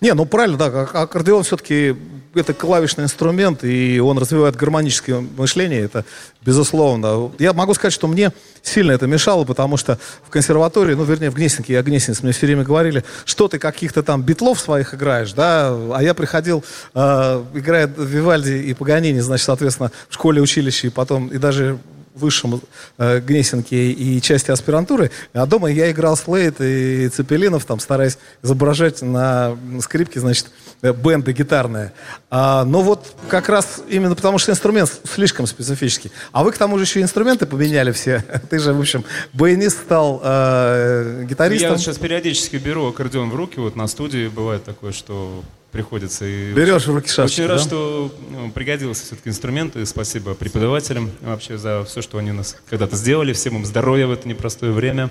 Не, 0.00 0.14
ну 0.14 0.24
правильно, 0.24 0.56
да, 0.56 0.66
ак- 0.66 0.94
аккордеон 0.94 1.42
все-таки 1.42 1.94
это 2.34 2.54
клавишный 2.54 3.04
инструмент, 3.04 3.64
и 3.64 3.98
он 4.00 4.16
развивает 4.16 4.56
гармоническое 4.56 5.20
мышление, 5.36 5.80
это 5.80 6.04
безусловно. 6.44 7.32
Я 7.38 7.52
могу 7.52 7.74
сказать, 7.74 7.92
что 7.92 8.06
мне 8.06 8.32
сильно 8.62 8.92
это 8.92 9.06
мешало, 9.06 9.44
потому 9.44 9.76
что 9.76 9.98
в 10.24 10.30
консерватории, 10.30 10.94
ну, 10.94 11.04
вернее, 11.04 11.30
в 11.30 11.34
Гнесинке, 11.34 11.74
я 11.74 11.82
гнесинец, 11.82 12.22
мне 12.22 12.32
все 12.32 12.46
время 12.46 12.62
говорили, 12.62 13.04
что 13.24 13.48
ты 13.48 13.58
каких-то 13.58 14.02
там 14.02 14.22
битлов 14.22 14.60
своих 14.60 14.94
играешь, 14.94 15.32
да, 15.32 15.68
а 15.94 15.98
я 16.02 16.14
приходил, 16.14 16.64
э, 16.94 17.44
играя 17.54 17.86
Вивальди 17.86 18.52
и 18.52 18.74
Паганини, 18.74 19.20
значит, 19.20 19.46
соответственно, 19.46 19.90
в 20.08 20.14
школе, 20.14 20.40
училище, 20.40 20.86
и 20.86 20.90
потом, 20.90 21.28
и 21.28 21.36
даже 21.36 21.78
высшем 22.14 22.60
э, 22.98 23.20
Гнесинке 23.20 23.92
и 23.92 24.20
части 24.20 24.50
аспирантуры, 24.50 25.10
а 25.32 25.46
дома 25.46 25.70
я 25.70 25.90
играл 25.90 26.16
Слейд 26.16 26.56
и 26.60 27.08
Цепелинов, 27.08 27.64
там, 27.64 27.80
стараясь 27.80 28.18
изображать 28.42 29.02
на 29.02 29.56
скрипке, 29.80 30.20
значит, 30.20 30.46
бенды 30.82 31.32
гитарные. 31.32 31.92
А, 32.30 32.64
но 32.64 32.82
вот 32.82 33.14
как 33.28 33.48
раз 33.48 33.82
именно 33.88 34.14
потому, 34.14 34.38
что 34.38 34.52
инструмент 34.52 34.90
слишком 35.12 35.46
специфический. 35.46 36.10
А 36.32 36.42
вы, 36.42 36.52
к 36.52 36.58
тому 36.58 36.78
же, 36.78 36.84
еще 36.84 37.00
инструменты 37.02 37.46
поменяли 37.46 37.92
все. 37.92 38.24
Ты 38.50 38.58
же, 38.58 38.72
в 38.72 38.80
общем, 38.80 39.04
баянист 39.32 39.78
стал 39.78 40.20
э, 40.22 41.18
Я 41.20 41.24
гитаристом. 41.24 41.70
вот 41.70 41.80
сейчас 41.80 41.98
периодически 41.98 42.56
беру 42.56 42.88
аккордеон 42.88 43.30
в 43.30 43.34
руки, 43.34 43.58
вот 43.60 43.76
на 43.76 43.86
студии 43.86 44.28
бывает 44.28 44.64
такое, 44.64 44.92
что 44.92 45.42
приходится. 45.70 46.24
И 46.24 46.52
Берешь 46.52 46.86
в 46.86 46.94
руки 46.94 47.08
шашечку, 47.08 47.42
Очень 47.42 47.46
рад, 47.46 47.58
да? 47.58 47.64
что 47.64 48.14
ну, 48.30 48.50
пригодился 48.50 49.04
все-таки 49.04 49.28
инструмент, 49.30 49.76
и 49.76 49.84
спасибо 49.84 50.34
преподавателям 50.34 51.10
вообще 51.20 51.58
за 51.58 51.84
все, 51.84 52.02
что 52.02 52.18
они 52.18 52.32
нас 52.32 52.56
когда-то 52.68 52.96
сделали. 52.96 53.32
Всем 53.32 53.56
им 53.56 53.64
здоровья 53.64 54.06
в 54.06 54.12
это 54.12 54.28
непростое 54.28 54.72
время. 54.72 55.10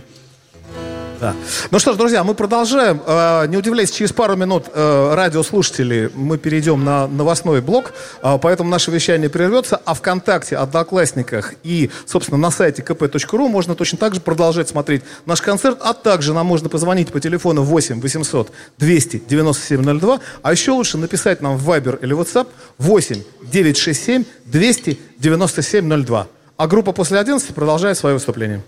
Да. 1.20 1.36
Ну 1.72 1.80
что 1.80 1.94
ж, 1.94 1.98
друзья, 1.98 2.24
мы 2.24 2.34
продолжаем. 2.34 3.02
Э, 3.06 3.46
Не 3.48 3.58
удивляйтесь, 3.58 3.94
через 3.94 4.14
пару 4.14 4.38
минут 4.38 4.68
э, 4.74 5.14
радиослушатели 5.16 6.10
мы 6.16 6.38
перейдем 6.38 6.86
на 6.86 7.08
новостной 7.08 7.62
блок, 7.62 7.92
э, 8.24 8.38
поэтому 8.42 8.70
наше 8.70 8.90
вещание 8.92 9.30
прервется, 9.30 9.82
а 9.84 9.94
ВКонтакте, 9.96 10.56
Одноклассниках 10.56 11.56
и, 11.64 11.90
собственно, 12.06 12.38
на 12.38 12.52
сайте 12.52 12.82
kp.ru 12.82 13.50
можно 13.50 13.76
точно 13.76 13.98
так 13.98 14.14
же 14.14 14.22
продолжать 14.22 14.70
смотреть 14.70 15.04
наш 15.26 15.42
концерт, 15.42 15.78
а 15.82 15.94
также 15.94 16.34
нам 16.34 16.46
можно 16.46 16.70
позвонить 16.70 17.12
по 17.12 17.20
телефону 17.20 17.64
8 17.64 18.00
800 18.00 18.52
200 18.78 19.24
9702, 19.28 20.20
а 20.42 20.52
еще 20.52 20.72
лучше 20.72 20.98
написать 20.98 21.42
нам 21.42 21.58
в 21.58 21.70
Viber 21.70 22.00
или 22.02 22.16
WhatsApp 22.16 22.48
8 22.78 23.22
967 23.52 24.24
200 24.46 25.00
9702. 25.18 26.28
А 26.56 26.68
группа 26.68 26.92
после 26.94 27.20
11 27.20 27.54
продолжает 27.54 27.98
свое 27.98 28.16
выступление. 28.16 28.62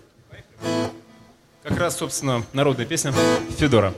Как 1.64 1.78
раз, 1.78 1.96
собственно, 1.96 2.44
народная 2.54 2.88
песня 2.88 3.14
Федора. 3.60 3.94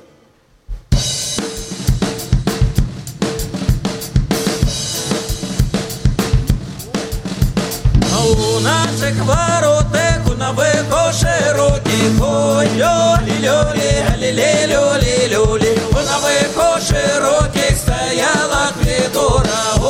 А 8.12 8.26
у 8.26 8.60
наших 8.60 9.16
воротах 9.24 10.26
нових 10.38 11.14
широких 11.14 12.22
ой 12.22 12.68
лёли 12.76 13.38
лёли 13.40 14.18
лили 14.18 14.68
лёли 14.68 15.28
лёли 15.30 15.80
у 15.90 15.94
нових 15.94 16.84
широких 16.86 17.78
стояла 17.78 18.74
Федора 18.82 19.83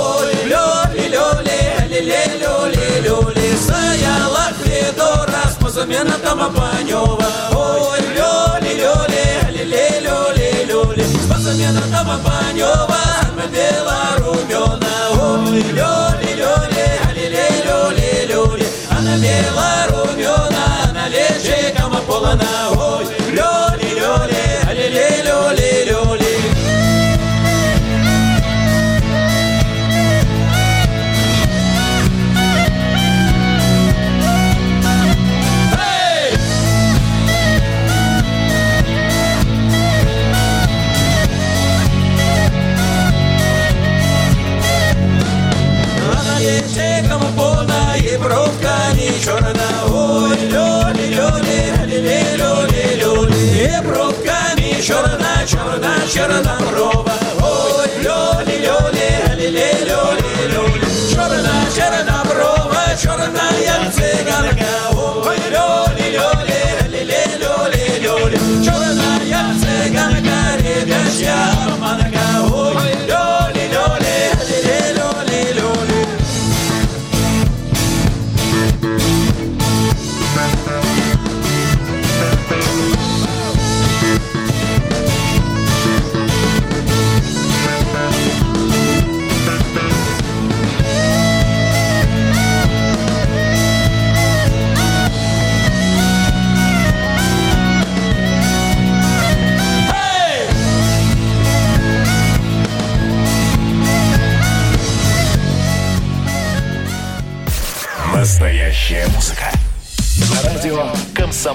Позаменом 5.94 6.54
Панёва 6.56 7.32
ой 7.54 8.02
лёли 8.18 8.72
лёли 8.82 9.26
лили 9.54 10.00
лёли 10.02 10.66
лёли. 10.68 11.04
С 11.04 11.28
позаменом 11.30 12.20
Панёва 12.26 13.02
мы 13.36 13.46
белорумёна 13.54 14.94
ой 15.22 15.62
лёли 15.78 16.32
лёли 16.42 16.88
лили 17.16 17.46
лёли 17.68 18.10
лёли. 18.28 18.68
Она 18.90 19.14
белорумёна 19.24 20.64
она 20.90 21.08
лечиком 21.10 21.94
полона 22.08 22.72
ой 22.72 23.06
лёли 53.74 53.80
И 53.80 53.82
бровка 53.82 54.54
не 54.58 54.82
черна, 54.82 55.46
черна, 55.48 55.96
черна 56.14 56.58
брова 56.72 57.12
Ой, 57.42 57.88
лёли, 58.04 58.58
лёли, 58.66 59.36
лили, 59.36 59.86
лёли, 59.86 60.48
лёли. 60.52 60.86
Черна, 61.12 61.54
черна 61.76 62.24
брова, 62.26 62.84
черная 63.02 63.92
цыганка. 63.92 64.74
Ой, 65.26 65.38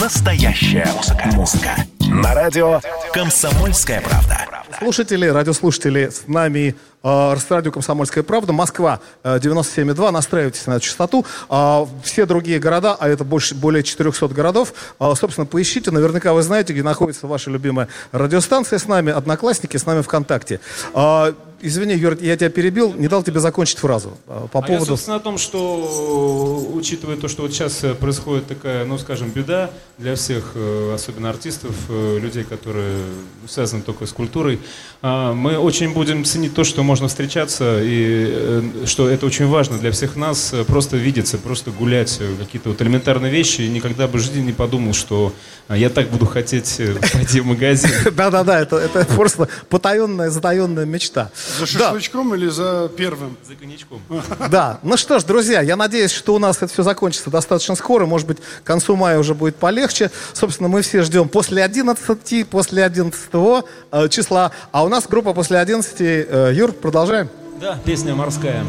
Настоящая 0.00 0.86
музыка. 0.94 1.28
Музыка. 1.34 1.76
На 2.00 2.34
радио 2.34 2.80
«Комсомольская 3.12 4.00
правда». 4.00 4.46
Слушатели, 4.78 5.26
радиослушатели, 5.26 6.08
с 6.08 6.28
нами 6.28 6.76
радио 7.02 7.72
«Комсомольская 7.72 8.22
правда», 8.22 8.52
Москва 8.52 9.00
э, 9.24 9.38
97,2, 9.38 10.10
настраивайтесь 10.10 10.66
на 10.66 10.72
эту 10.72 10.84
частоту. 10.84 11.24
Э, 11.50 11.86
все 12.02 12.26
другие 12.26 12.58
города, 12.58 12.96
а 12.98 13.08
это 13.08 13.24
больше, 13.24 13.54
более 13.54 13.82
400 13.82 14.28
городов, 14.28 14.72
э, 15.00 15.12
собственно, 15.16 15.46
поищите, 15.46 15.90
наверняка 15.90 16.32
вы 16.32 16.42
знаете, 16.42 16.72
где 16.72 16.82
находится 16.82 17.26
ваша 17.26 17.50
любимая 17.50 17.88
радиостанция 18.12 18.78
с 18.78 18.86
нами, 18.86 19.12
Одноклассники, 19.12 19.76
с 19.76 19.86
нами 19.86 20.02
ВКонтакте. 20.02 20.60
Э, 20.94 21.32
Извини, 21.64 21.94
Юр, 21.94 22.18
я 22.20 22.36
тебя 22.36 22.50
перебил, 22.50 22.92
не 22.92 23.06
дал 23.06 23.22
тебе 23.22 23.38
закончить 23.38 23.78
фразу. 23.78 24.18
э, 24.26 24.48
По 24.50 24.58
а 24.58 24.62
поводу... 24.62 24.82
я, 24.82 24.84
собственно, 24.84 25.16
о 25.16 25.20
том, 25.20 25.38
что, 25.38 26.68
учитывая 26.74 27.16
то, 27.16 27.28
что 27.28 27.42
вот 27.42 27.52
сейчас 27.52 27.84
э, 27.84 27.94
происходит 27.94 28.48
такая, 28.48 28.84
ну, 28.84 28.98
скажем, 28.98 29.30
беда 29.30 29.70
для 29.96 30.16
всех, 30.16 30.52
э, 30.56 30.92
особенно 30.92 31.30
артистов, 31.30 31.76
э, 31.88 32.18
людей, 32.18 32.42
которые 32.42 33.04
связаны 33.46 33.82
только 33.82 34.06
с 34.06 34.12
культурой, 34.12 34.58
а, 35.02 35.34
мы 35.34 35.56
очень 35.56 35.92
будем 35.92 36.24
ценить 36.24 36.52
то, 36.52 36.64
что 36.64 36.82
можно 36.92 37.08
встречаться, 37.08 37.82
и 37.82 38.26
э, 38.28 38.62
что 38.84 39.08
это 39.08 39.24
очень 39.24 39.46
важно 39.46 39.78
для 39.78 39.92
всех 39.92 40.14
нас, 40.14 40.52
э, 40.52 40.62
просто 40.62 40.98
видеться, 40.98 41.38
просто 41.38 41.70
гулять, 41.70 42.18
э, 42.20 42.34
какие-то 42.38 42.68
вот 42.68 42.82
элементарные 42.82 43.32
вещи, 43.32 43.62
и 43.62 43.68
никогда 43.70 44.06
бы 44.06 44.18
в 44.18 44.20
жизни 44.20 44.42
не 44.42 44.52
подумал, 44.52 44.92
что 44.92 45.32
а, 45.68 45.76
я 45.78 45.88
так 45.88 46.10
буду 46.10 46.26
хотеть 46.26 46.82
пойти 47.14 47.40
в 47.40 47.46
магазин. 47.46 47.90
Да-да-да, 48.14 48.60
это, 48.60 48.76
это 48.76 49.06
просто 49.06 49.48
потаенная, 49.70 50.28
затаенная 50.28 50.84
мечта. 50.84 51.30
За 51.58 51.64
шашлычком 51.64 52.34
или 52.34 52.48
за 52.48 52.90
первым? 52.94 53.38
За 53.48 53.54
коньячком. 53.54 54.02
Да, 54.50 54.78
ну 54.82 54.98
что 54.98 55.18
ж, 55.18 55.24
друзья, 55.24 55.62
я 55.62 55.76
надеюсь, 55.76 56.12
что 56.12 56.34
у 56.34 56.38
нас 56.38 56.58
это 56.58 56.66
все 56.66 56.82
закончится 56.82 57.30
достаточно 57.30 57.74
скоро, 57.74 58.04
может 58.04 58.26
быть, 58.26 58.38
к 58.38 58.66
концу 58.66 58.96
мая 58.96 59.18
уже 59.18 59.34
будет 59.34 59.56
полегче. 59.56 60.10
Собственно, 60.34 60.68
мы 60.68 60.82
все 60.82 61.00
ждем 61.00 61.30
после 61.30 61.64
11, 61.64 62.46
после 62.48 62.84
11 62.84 63.30
э, 63.32 64.08
числа, 64.10 64.52
а 64.72 64.84
у 64.84 64.88
нас 64.88 65.06
группа 65.08 65.32
после 65.32 65.56
11. 65.58 65.94
Э, 66.00 66.52
Юр, 66.52 66.72
продолжаем. 66.82 67.28
Да, 67.60 67.78
песня 67.84 68.14
морская. 68.14 68.64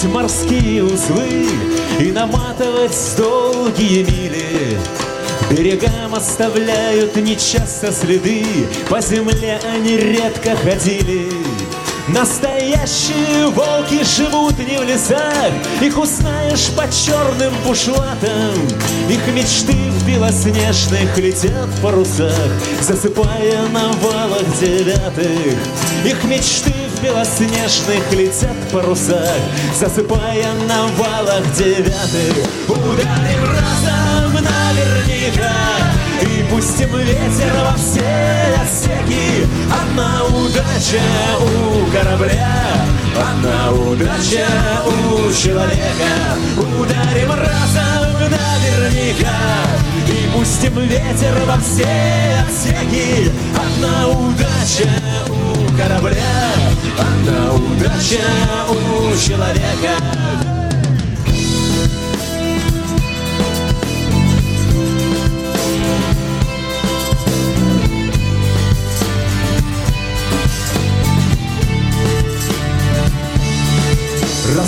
Утюжить 0.00 0.04
морские 0.04 0.84
узлы 0.84 1.48
И 1.98 2.12
наматывать 2.12 2.96
долгие 3.16 4.02
мили. 4.02 4.78
Берегам 5.50 6.14
оставляют 6.14 7.16
нечасто 7.16 7.92
следы 7.92 8.44
По 8.88 9.00
земле 9.00 9.60
они 9.72 9.96
редко 9.96 10.56
ходили. 10.56 11.28
Настоящие 12.08 13.46
волки 13.48 14.02
живут 14.02 14.58
не 14.58 14.78
в 14.78 14.82
лесах 14.82 15.52
Их 15.80 15.96
узнаешь 15.96 16.70
по 16.74 16.82
черным 16.90 17.52
бушлатам 17.64 18.54
Их 19.08 19.24
мечты 19.32 19.74
в 19.74 20.08
белоснежных 20.08 21.16
летят 21.16 21.68
в 21.68 21.82
парусах 21.82 22.34
Засыпая 22.80 23.68
на 23.68 23.92
валах 23.92 24.44
девятых. 24.60 25.56
Их 26.04 26.24
мечты 26.24 26.79
белоснежных 27.02 28.12
летят 28.12 28.56
в 28.68 28.72
парусах 28.72 29.38
Засыпая 29.78 30.52
на 30.68 30.86
валах 30.98 31.42
девятых. 31.56 32.46
Ударим 32.68 33.44
разом 33.44 34.32
наверняка 34.34 35.52
И 36.22 36.42
пустим 36.50 36.96
ветер 36.98 37.52
во 37.64 37.76
все 37.76 38.56
отсеки. 38.62 39.46
Одна 39.70 40.24
удача 40.24 41.00
у 41.40 41.90
корабля 41.90 42.48
Одна 43.16 43.72
удача 43.72 44.46
у 44.86 45.32
человека. 45.32 46.12
Ударим 46.56 47.30
разом 47.30 48.30
наверняка 48.30 49.38
И 50.06 50.36
пустим 50.36 50.78
ветер 50.80 51.34
во 51.46 51.58
все 51.58 52.44
отсеки. 52.46 53.30
Одна 53.54 54.08
удача 54.08 54.88
у 55.28 55.76
корабля 55.76 56.69
Одна 57.00 57.54
удача 57.54 58.20
у 58.68 59.16
человека 59.16 60.59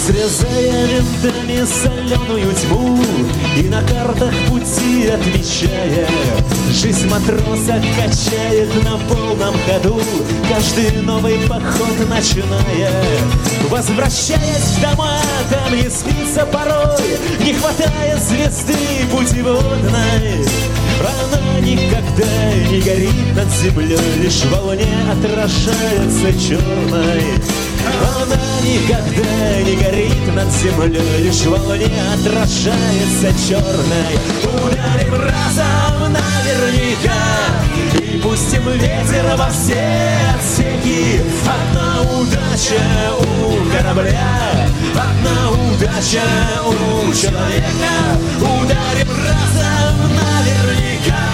Разрезая 0.03 0.87
винтами 0.87 1.65
соленую 1.65 2.53
тьму 2.55 2.99
И 3.57 3.69
на 3.69 3.81
картах 3.83 4.35
пути 4.49 5.07
отмечая 5.07 6.09
Жизнь 6.73 7.09
матроса 7.09 7.81
качает 7.97 8.69
на 8.83 8.99
полном 9.07 9.55
ходу. 9.65 10.03
Каждый 10.49 11.03
новый 11.03 11.39
поход 11.47 12.09
начиная 12.09 12.91
Возвращаясь 13.71 14.77
в 14.77 14.81
дома, 14.81 15.21
там 15.49 15.77
не 15.77 15.89
спится 15.89 16.47
порой. 16.47 16.99
Не 17.39 17.55
хватая 17.55 18.19
звезды 18.19 18.75
путеводной 19.13 20.45
Она 20.99 21.61
никогда 21.61 22.55
не 22.73 22.81
горит 22.81 23.37
над 23.37 23.49
землей 23.53 24.21
Лишь 24.21 24.45
волне 24.47 24.97
отражается 25.13 26.41
черной 26.41 27.62
Она 27.87 28.37
никогда 28.63 29.63
не 29.63 29.77
горит 29.77 30.35
над 30.35 30.51
землей 30.53 31.23
Лишь 31.23 31.43
в 31.43 31.51
волне 31.51 31.91
отражается 32.15 33.29
черной 33.47 34.15
Ударим 34.45 35.15
разом 35.15 36.13
наверняка 36.13 37.13
И 37.95 38.19
пустим 38.19 38.69
ветер 38.73 39.37
во 39.37 39.49
все 39.51 40.13
отсеки. 40.35 41.23
Одна 41.45 42.03
удача 42.19 42.83
у 43.19 43.71
корабля 43.71 44.69
Одна 44.95 45.51
удача 45.51 46.23
у 46.67 47.13
человека. 47.13 47.95
Ударим 48.39 49.09
разом 49.09 49.97
наверняка 50.15 51.25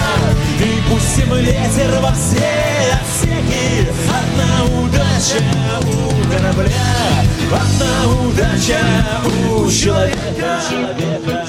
И 0.60 0.90
пустим 0.90 1.34
ветер 1.34 2.00
во 2.00 2.12
все 2.12 2.98
отсеки. 3.00 3.88
Одна 4.08 4.64
удача 4.80 5.42
у 5.84 6.07
корабля 6.28 6.88
Одна 7.50 7.92
удача 8.22 8.80
у 9.24 9.70
человека, 9.70 10.60
человека. 10.68 11.48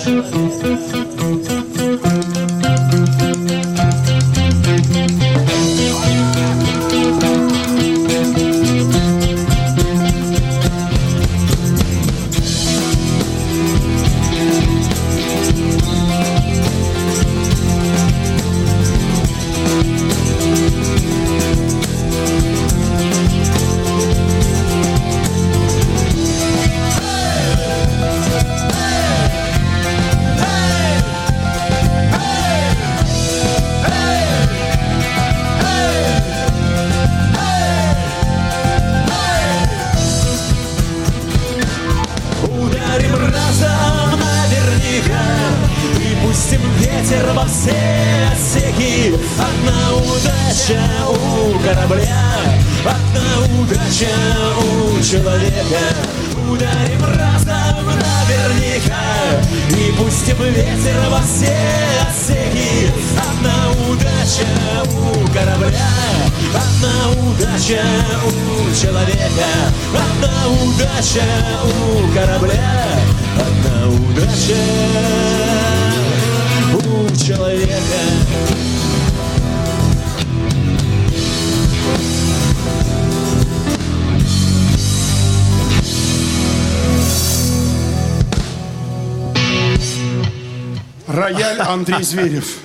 Андрей 91.90 92.04
Зверев. 92.04 92.58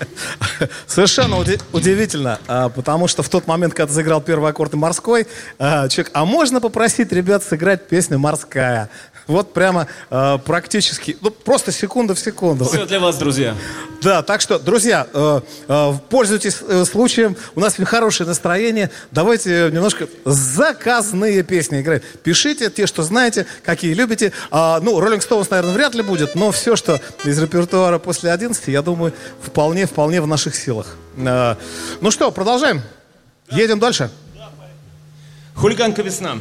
Совершенно 0.87 1.39
уди- 1.39 1.59
удивительно, 1.73 2.39
а, 2.47 2.69
потому 2.69 3.09
что 3.09 3.23
в 3.23 3.29
тот 3.29 3.47
момент, 3.47 3.75
когда 3.75 3.89
ты 3.89 3.95
заиграл 3.95 4.21
первый 4.21 4.51
аккорд 4.51 4.75
и 4.75 4.77
морской, 4.77 5.27
а, 5.59 5.89
человек, 5.89 6.11
а 6.15 6.25
можно 6.25 6.61
попросить 6.61 7.13
ребят 7.13 7.43
сыграть 7.43 7.89
песню 7.89 8.19
«Морская»? 8.19 8.91
Вот 9.27 9.53
прямо 9.55 9.87
а, 10.11 10.39
практически, 10.39 11.17
ну 11.21 11.31
просто 11.31 11.73
секунда 11.73 12.15
в 12.15 12.19
секунду. 12.19 12.65
Все 12.65 12.87
для 12.87 13.01
вас, 13.01 13.17
друзья. 13.17 13.55
Да, 14.05 14.23
так 14.23 14.43
что, 14.43 14.59
друзья, 14.59 15.07
э, 15.15 15.41
э, 15.67 15.93
пользуйтесь 16.11 16.59
э, 16.61 16.85
случаем. 16.85 17.37
У 17.55 17.61
нас 17.61 17.77
хорошее 17.85 18.29
настроение. 18.29 18.91
Давайте 19.11 19.71
немножко 19.73 20.09
заказные 20.27 21.43
песни 21.43 21.81
играть. 21.81 22.03
Пишите 22.23 22.69
те, 22.69 22.87
что 22.87 23.03
знаете, 23.03 23.47
какие 23.63 23.95
любите. 23.95 24.33
А, 24.51 24.79
ну, 24.81 25.01
Rolling 25.01 25.27
Stones, 25.27 25.47
наверное, 25.51 25.73
вряд 25.73 25.95
ли 25.95 26.03
будет, 26.03 26.35
но 26.35 26.51
все, 26.51 26.77
что 26.77 27.01
из 27.25 27.39
репертуара 27.39 27.99
после 27.99 28.31
11, 28.31 28.69
я 28.69 28.83
думаю, 28.83 29.15
вполне, 29.41 29.87
вполне 29.87 30.21
в 30.21 30.27
наших 30.45 30.61
силах. 30.61 30.97
Э, 31.17 31.57
ну 32.01 32.11
что, 32.11 32.31
продолжаем? 32.31 32.83
Едем 33.51 33.79
дальше? 33.79 34.11
Хулиганка 35.55 36.03
весна. 36.03 36.37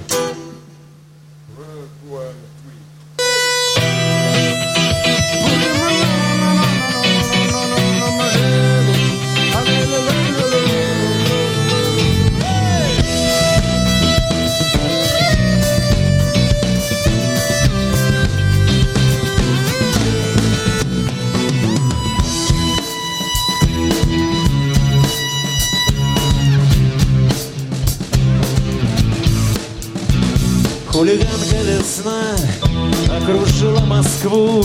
Москву 34.04 34.62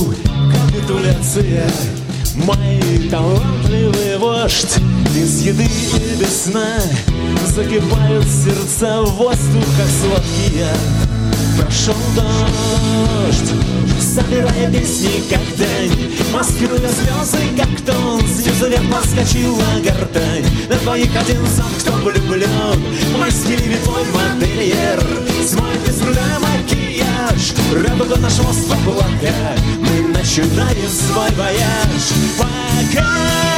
Капитуляция. 0.52 1.70
Мой 2.34 3.08
талантливый 3.08 4.18
вождь 4.18 4.78
Без 5.14 5.42
еды 5.42 5.64
и 5.64 6.20
без 6.20 6.44
сна. 6.44 6.80
Закипают 7.46 8.26
сердца 8.26 9.02
в 9.02 9.12
воздухах 9.12 9.86
сладкие 10.02 10.66
Прошел 11.58 11.96
дождь 12.14 13.52
Собирая 14.00 14.70
песни, 14.70 15.22
как 15.28 15.40
дань 15.56 16.32
Маскируя 16.32 16.78
слезы, 16.78 17.38
как 17.56 17.80
тон 17.84 18.20
Снизу 18.20 18.68
вверх 18.68 18.90
подскочила 18.90 19.62
гортань. 19.82 20.44
На 20.68 20.76
двоих 20.76 21.10
один 21.16 21.44
сам, 21.48 21.66
кто 21.80 21.92
влюблен 21.92 22.80
Мой 23.16 23.30
стиль 23.30 23.76
твой 23.84 24.04
модельер 24.14 25.02
Смой 25.46 25.76
без 25.86 25.96
труда 25.96 26.38
макияж. 26.40 27.54
Радуга 27.72 28.16
наш 28.16 28.38
мост 28.38 28.68
в 28.68 28.72
облака 28.72 29.34
Мы 29.80 30.08
начинаем 30.08 30.88
свой 30.88 31.30
вояж. 31.32 32.12
Пока 32.38 33.57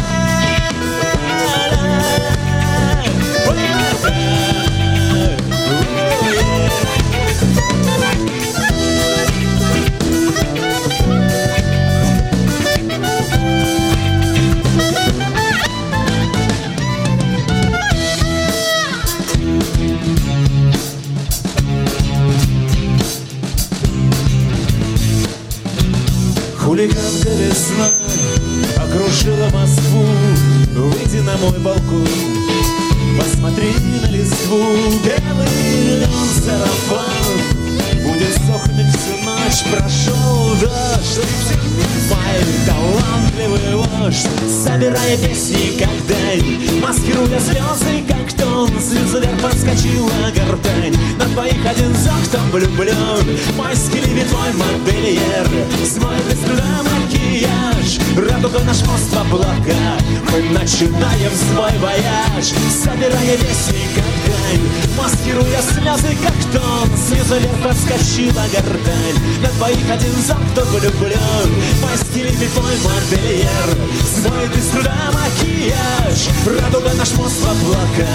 подскочила 68.11 68.42
гортань 68.52 69.42
На 69.42 69.48
двоих 69.48 69.90
один 69.90 70.15
зон, 70.27 70.38
кто 70.52 70.63
влюблен 70.63 71.54
Мой 71.81 71.96
скелет, 71.96 72.52
твой 72.52 72.77
модельер 72.79 73.79
Смой 74.04 74.48
без 74.48 74.67
труда 74.69 75.11
макияж 75.13 76.29
Радуга 76.46 76.92
наш 76.94 77.13
мост 77.15 77.40
в 77.40 77.44
облака 77.44 78.08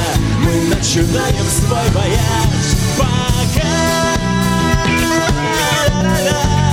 Мы 0.44 0.76
начинаем 0.76 1.46
свой 1.50 1.90
вояж 1.94 2.66
Пока 2.98 4.16
Собирая 5.96 6.66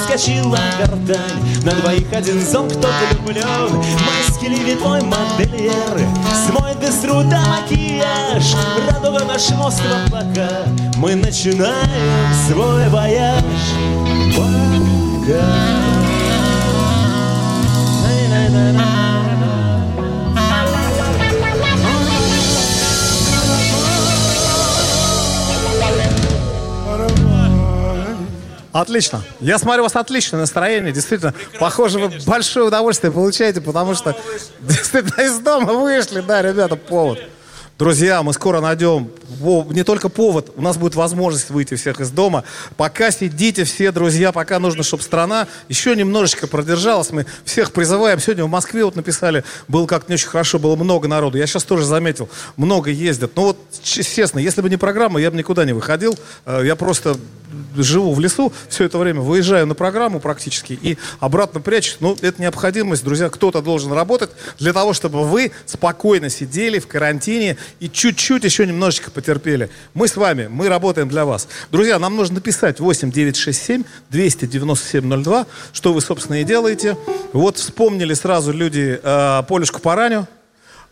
подскочила 0.00 0.58
гортань. 0.78 1.64
На 1.64 1.72
двоих 1.72 2.12
один 2.12 2.40
зон, 2.40 2.68
кто 2.68 2.88
влюблен 3.10 3.82
Майский 4.06 4.48
ливень 4.48 4.78
твой 4.78 5.00
модельер. 5.02 6.08
Смой 6.46 6.74
без 6.80 6.96
труда 7.00 7.42
макияж. 7.46 8.54
Радуга 8.88 9.24
наш 9.24 9.50
мост 9.50 9.80
облака 10.06 10.66
Мы 10.96 11.14
начинаем 11.16 12.34
свой 12.48 12.88
вояж. 12.88 13.42
Пока 14.36 15.80
Отлично. 28.72 29.22
Я 29.40 29.58
смотрю, 29.58 29.82
у 29.82 29.84
вас 29.84 29.96
отличное 29.96 30.40
настроение. 30.40 30.92
Действительно, 30.92 31.34
похоже, 31.58 31.98
вы 31.98 32.12
большое 32.26 32.66
удовольствие 32.66 33.10
получаете, 33.12 33.60
потому 33.60 33.94
что 33.94 34.16
действительно 34.60 35.22
из 35.22 35.38
дома 35.40 35.72
вышли. 35.72 36.20
Да, 36.20 36.40
ребята, 36.42 36.76
повод. 36.76 37.18
Друзья, 37.80 38.22
мы 38.22 38.34
скоро 38.34 38.60
найдем 38.60 39.10
не 39.70 39.84
только 39.84 40.10
повод, 40.10 40.52
у 40.54 40.60
нас 40.60 40.76
будет 40.76 40.96
возможность 40.96 41.48
выйти 41.48 41.76
всех 41.76 42.02
из 42.02 42.10
дома. 42.10 42.44
Пока 42.76 43.10
сидите 43.10 43.64
все, 43.64 43.90
друзья, 43.90 44.32
пока 44.32 44.58
нужно, 44.58 44.82
чтобы 44.82 45.02
страна 45.02 45.48
еще 45.70 45.96
немножечко 45.96 46.46
продержалась. 46.46 47.10
Мы 47.10 47.24
всех 47.46 47.72
призываем. 47.72 48.20
Сегодня 48.20 48.44
в 48.44 48.50
Москве 48.50 48.84
вот 48.84 48.96
написали, 48.96 49.44
было 49.66 49.86
как-то 49.86 50.12
не 50.12 50.16
очень 50.16 50.28
хорошо, 50.28 50.58
было 50.58 50.76
много 50.76 51.08
народу. 51.08 51.38
Я 51.38 51.46
сейчас 51.46 51.64
тоже 51.64 51.86
заметил, 51.86 52.28
много 52.58 52.90
ездят. 52.90 53.34
Но 53.34 53.44
вот, 53.44 53.58
естественно, 53.82 54.42
если 54.42 54.60
бы 54.60 54.68
не 54.68 54.76
программа, 54.76 55.18
я 55.18 55.30
бы 55.30 55.38
никуда 55.38 55.64
не 55.64 55.72
выходил. 55.72 56.18
Э, 56.44 56.60
я 56.62 56.76
просто 56.76 57.16
живу 57.76 58.12
в 58.14 58.20
лесу 58.20 58.52
все 58.68 58.84
это 58.84 58.98
время, 58.98 59.20
выезжаю 59.20 59.66
на 59.66 59.74
программу 59.74 60.20
практически 60.20 60.78
и 60.80 60.98
обратно 61.18 61.60
прячусь. 61.60 61.96
Ну, 62.00 62.16
это 62.20 62.40
необходимость, 62.40 63.04
друзья, 63.04 63.28
кто-то 63.28 63.62
должен 63.62 63.92
работать 63.92 64.30
для 64.58 64.72
того, 64.72 64.92
чтобы 64.92 65.24
вы 65.24 65.52
спокойно 65.66 66.28
сидели 66.28 66.78
в 66.78 66.86
карантине 66.86 67.56
и 67.78 67.88
чуть-чуть 67.88 68.44
еще 68.44 68.66
немножечко 68.66 69.10
потерпели. 69.10 69.70
Мы 69.94 70.08
с 70.08 70.16
вами, 70.16 70.48
мы 70.48 70.68
работаем 70.68 71.08
для 71.08 71.24
вас. 71.24 71.48
Друзья, 71.70 71.98
нам 71.98 72.16
нужно 72.16 72.36
написать 72.36 72.80
8 72.80 73.10
967 73.10 73.84
297 74.10 75.22
02, 75.22 75.46
что 75.72 75.92
вы, 75.92 76.00
собственно, 76.00 76.40
и 76.40 76.44
делаете. 76.44 76.96
Вот 77.32 77.58
вспомнили 77.58 78.14
сразу 78.14 78.52
люди 78.52 78.98
э, 79.02 79.42
Полюшку 79.48 79.80
Параню. 79.80 80.26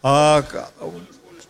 А, 0.02 0.44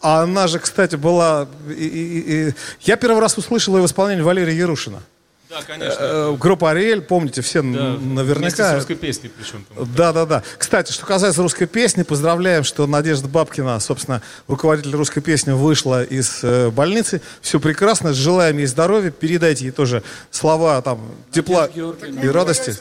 а 0.01 0.23
она 0.23 0.47
же, 0.47 0.59
кстати, 0.59 0.97
была... 0.97 1.49
И, 1.69 1.73
и, 1.73 2.49
и... 2.49 2.55
Я 2.83 2.97
первый 2.97 3.21
раз 3.21 3.37
услышал 3.37 3.77
ее 3.77 3.83
в 3.83 3.87
исполнении 3.87 4.23
Валерия 4.23 4.57
Ярушина. 4.57 5.03
Да, 5.49 5.63
конечно. 5.63 5.97
Э, 5.99 6.37
группа 6.39 6.73
Ариэль, 6.73 7.01
помните, 7.01 7.41
все 7.41 7.63
да, 7.63 7.97
наверняка. 7.97 8.73
с 8.73 8.75
русской 8.75 8.97
песней 8.97 9.31
причем. 9.31 9.65
Да, 9.97 10.13
да, 10.13 10.27
да. 10.27 10.43
Кстати, 10.59 10.93
что 10.93 11.07
касается 11.07 11.41
русской 11.41 11.67
песни, 11.67 12.03
поздравляем, 12.03 12.65
что 12.65 12.87
Надежда 12.87 13.29
Бабкина, 13.29 13.81
собственно, 13.81 14.21
руководитель 14.47 14.95
русской 14.95 15.23
песни, 15.23 15.53
вышла 15.53 16.05
из 16.05 16.41
э, 16.43 16.69
больницы. 16.69 17.23
Все 17.41 17.61
прекрасно, 17.61 18.13
желаем 18.13 18.59
ей 18.59 18.67
здоровья, 18.67 19.11
передайте 19.11 19.65
ей 19.65 19.71
тоже 19.71 20.03
слова 20.31 20.83
там 20.83 21.01
тепла 21.31 21.67
и 21.67 22.29
радости. 22.29 22.75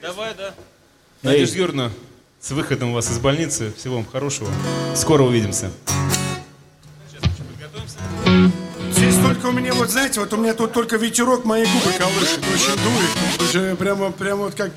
Давай, 0.00 0.32
да. 0.34 0.54
Надежда 1.22 1.56
Георгиевна, 1.56 1.90
с 2.40 2.50
выходом 2.52 2.94
вас 2.94 3.10
из 3.10 3.18
больницы, 3.18 3.72
всего 3.76 3.96
вам 3.96 4.06
хорошего. 4.10 4.48
Скоро 4.94 5.24
увидимся. 5.24 5.70
Здесь 8.24 8.67
только 9.22 9.46
у 9.46 9.52
меня, 9.52 9.72
вот 9.74 9.90
знаете, 9.90 10.20
вот 10.20 10.32
у 10.32 10.36
меня 10.36 10.54
тут 10.54 10.72
только 10.72 10.96
ветерок 10.96 11.44
мои 11.44 11.64
губы 11.64 11.92
колышет, 11.96 12.38
очень 12.38 12.76
дует. 12.82 13.42
Уже 13.48 13.76
прямо, 13.76 14.10
прямо 14.10 14.44
вот 14.44 14.54
как 14.54 14.70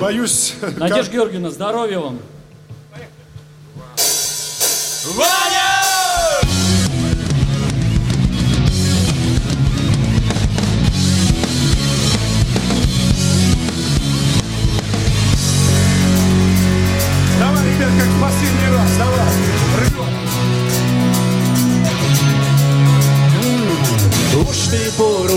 боюсь. 0.00 0.54
Надежда 0.60 1.04
как... 1.04 1.12
Георгиевна, 1.12 1.50
здоровья 1.50 1.98
вам. 1.98 2.18
Ваня! 5.16 5.61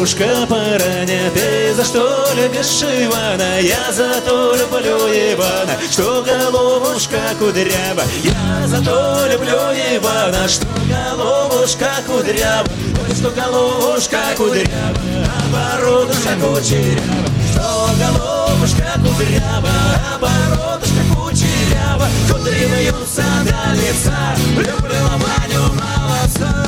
Порушка, 0.06 0.46
пораня, 0.48 1.32
ты 1.34 1.74
за 1.74 1.84
что 1.84 2.28
любишь 2.36 2.84
Ивана? 2.84 3.60
Я 3.60 3.92
за 3.92 4.22
то 4.22 4.56
люблю 4.56 4.98
Ивана, 5.08 5.76
что 5.90 6.24
головушка 6.24 7.18
кудрява. 7.40 8.04
Я 8.24 8.68
за 8.68 8.84
то 8.84 9.26
люблю 9.32 9.58
Ивана, 9.98 10.48
что 10.48 10.68
головушка 10.88 11.90
кудрява. 12.06 12.68
Ой, 13.02 13.16
что 13.16 13.32
головушка 13.32 14.20
кудрява, 14.38 15.00
а 15.26 15.80
бородушка 15.80 16.36
кучерява. 16.36 17.26
Что 17.52 17.90
головушка 17.98 18.94
кудрява, 18.98 19.70
а 20.14 20.20
бородушка 20.20 21.02
кучерява. 21.16 22.08
Кудри 22.30 22.66
вьются 22.66 23.24
до 23.44 23.74
лица, 23.74 24.36
люблю 24.56 25.02
Ваню 25.18 25.64
молодца. 25.74 26.66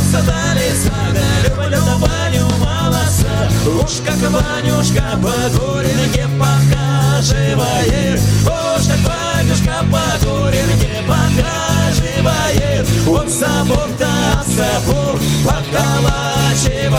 Лица, 0.00 0.90
да 1.14 1.26
люблю 1.44 1.82
Ваню 1.98 2.46
молодца 2.58 3.34
Уж 3.66 3.92
как 4.04 4.20
Ванюшка 4.30 5.06
по 5.22 5.34
горенке 5.58 6.26
похаживает 6.38 8.20
Уж 8.44 8.82
как 8.86 9.02
Ванюшка 9.04 9.76
по 9.92 10.04
горенке 10.24 10.92
похаживает 11.06 12.84
Он 13.06 13.28
сапог-то 13.28 14.12
сапог 14.46 15.18
поколачивает 15.44 16.96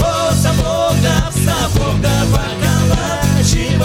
Он 0.00 0.34
сапог-то 0.34 1.14
сапог-то 1.32 2.14
поколачивает 2.32 3.76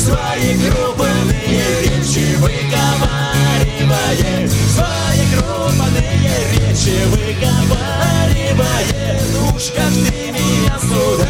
Свои 0.00 0.50
крупные 0.58 1.81
речи 2.12 2.36
выговаривает 2.36 4.50
Свои 4.50 5.24
крупные 5.34 6.34
речи 6.52 6.96
выговаривает 7.06 9.22
Уж 9.54 9.64
как 9.70 9.90
ты 9.90 10.32
меня 10.32 10.76
сюда, 10.80 11.28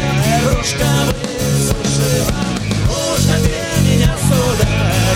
ручка 0.49 0.91
высушила 1.07 2.41
Уж 2.89 3.21
как 3.25 3.41
ты 3.41 3.57
меня 3.81 4.13
сюда, 4.27 4.69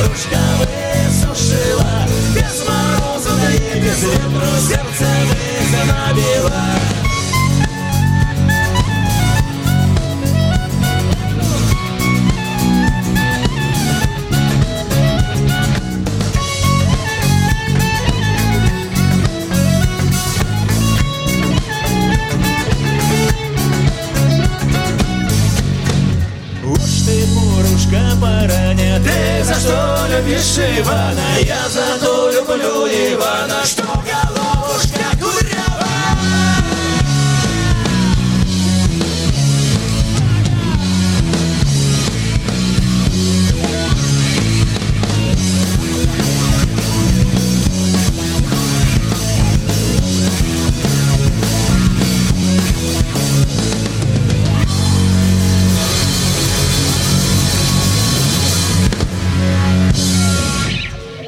ручка 0.04 0.42
высушила. 0.60 1.94
Без 2.34 2.58
мороза, 2.68 3.34
да 3.42 3.50
и 3.52 3.54
без 3.80 4.00
ветру 4.04 4.52
сердце 4.68 5.08
вызанабила 5.28 6.62
Ивана? 30.38 31.40
Я 31.40 31.68
за 31.70 31.98
люблю 32.32 32.86
Ивана 32.86 33.66
Что 33.66 33.84
головушка 33.84 34.27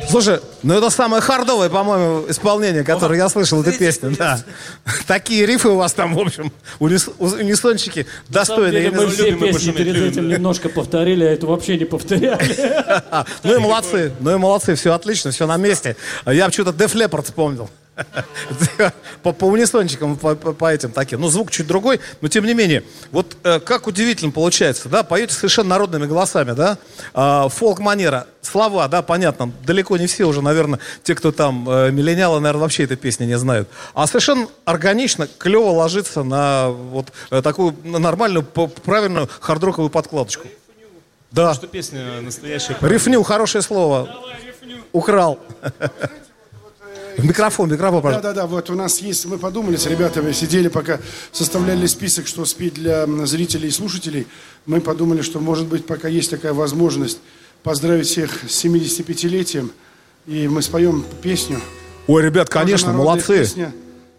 Слушай, 0.09 0.39
ну 0.63 0.73
это 0.73 0.89
самое 0.89 1.21
хардовое, 1.21 1.69
по-моему, 1.69 2.25
исполнение, 2.29 2.83
которое 2.83 3.17
я 3.17 3.29
слышал 3.29 3.61
этой 3.61 3.77
песни. 3.77 4.15
Да. 4.17 4.39
Такие 5.07 5.45
рифы 5.45 5.69
у 5.69 5.75
вас 5.75 5.93
там, 5.93 6.15
в 6.15 6.19
общем, 6.19 6.51
унис, 6.79 7.09
унисончики 7.19 8.07
достойные. 8.27 8.91
мы 8.91 9.07
все 9.07 9.35
песни 9.35 9.71
перед 9.71 9.95
этим 9.95 10.27
немножко 10.27 10.69
повторили, 10.69 11.23
а 11.23 11.31
это 11.31 11.47
вообще 11.47 11.77
не 11.77 11.85
повторяли. 11.85 12.39
Ну 13.43 13.55
и 13.55 13.59
молодцы, 13.59 14.11
ну 14.19 14.35
и 14.35 14.37
молодцы, 14.37 14.75
все 14.75 14.93
отлично, 14.93 15.31
все 15.31 15.45
на 15.45 15.57
месте. 15.57 15.95
Я 16.25 16.49
что-то 16.51 16.71
Def 16.71 16.93
Leppard 16.93 17.23
вспомнил. 17.23 17.69
по, 19.23 19.31
по 19.31 19.45
унисончикам, 19.45 20.17
по, 20.17 20.35
по, 20.35 20.53
по 20.53 20.71
этим 20.71 20.91
таким. 20.91 21.21
Ну, 21.21 21.27
звук 21.29 21.51
чуть 21.51 21.67
другой, 21.67 21.99
но 22.21 22.27
тем 22.27 22.45
не 22.45 22.53
менее. 22.53 22.83
Вот 23.11 23.37
э, 23.43 23.59
как 23.59 23.87
удивительно 23.87 24.31
получается, 24.31 24.89
да, 24.89 25.03
поете 25.03 25.33
совершенно 25.33 25.69
народными 25.69 26.05
голосами, 26.05 26.51
да, 26.51 26.77
э, 27.13 27.49
фолк-манера, 27.49 28.27
слова, 28.41 28.87
да, 28.87 29.01
понятно, 29.01 29.51
далеко 29.65 29.97
не 29.97 30.07
все 30.07 30.25
уже, 30.25 30.41
наверное, 30.41 30.79
те, 31.03 31.15
кто 31.15 31.31
там 31.31 31.69
э, 31.69 31.91
миллениалы, 31.91 32.39
наверное, 32.39 32.61
вообще 32.61 32.83
этой 32.83 32.97
песни 32.97 33.25
не 33.25 33.37
знают. 33.37 33.69
А 33.93 34.07
совершенно 34.07 34.47
органично, 34.65 35.27
клево 35.37 35.71
ложится 35.71 36.23
на 36.23 36.69
вот 36.69 37.07
э, 37.31 37.41
такую 37.41 37.75
на 37.83 37.99
нормальную, 37.99 38.43
правильную 38.43 39.29
хардроковую 39.39 39.89
подкладочку. 39.89 40.47
Да. 41.31 41.53
Что 41.53 41.67
песня 41.67 42.21
настоящая. 42.21 42.75
Рифню, 42.81 43.21
хорошее 43.21 43.61
слово. 43.61 44.05
Давай, 44.05 44.35
рифню. 44.45 44.83
украл. 44.91 45.39
Микрофон, 47.23 47.71
микрофон, 47.71 48.01
пожалуйста. 48.01 48.29
Да, 48.29 48.33
да, 48.33 48.41
да, 48.41 48.47
вот 48.47 48.69
у 48.69 48.75
нас 48.75 48.99
есть, 48.99 49.25
мы 49.25 49.37
подумали 49.37 49.75
с 49.75 49.85
ребятами, 49.85 50.31
сидели 50.31 50.67
пока, 50.67 50.99
составляли 51.31 51.85
список, 51.87 52.27
что 52.27 52.45
спеть 52.45 52.73
для 52.75 53.05
зрителей 53.25 53.69
и 53.69 53.71
слушателей. 53.71 54.27
Мы 54.65 54.81
подумали, 54.81 55.21
что, 55.21 55.39
может 55.39 55.67
быть, 55.67 55.85
пока 55.85 56.07
есть 56.07 56.29
такая 56.29 56.53
возможность 56.53 57.19
поздравить 57.63 58.07
всех 58.07 58.31
с 58.47 58.63
75-летием, 58.65 59.71
и 60.27 60.47
мы 60.47 60.61
споем 60.61 61.03
песню. 61.21 61.59
Ой, 62.07 62.23
ребят, 62.23 62.49
конечно, 62.49 62.93
молодцы. 62.93 63.39
Песня, 63.39 63.73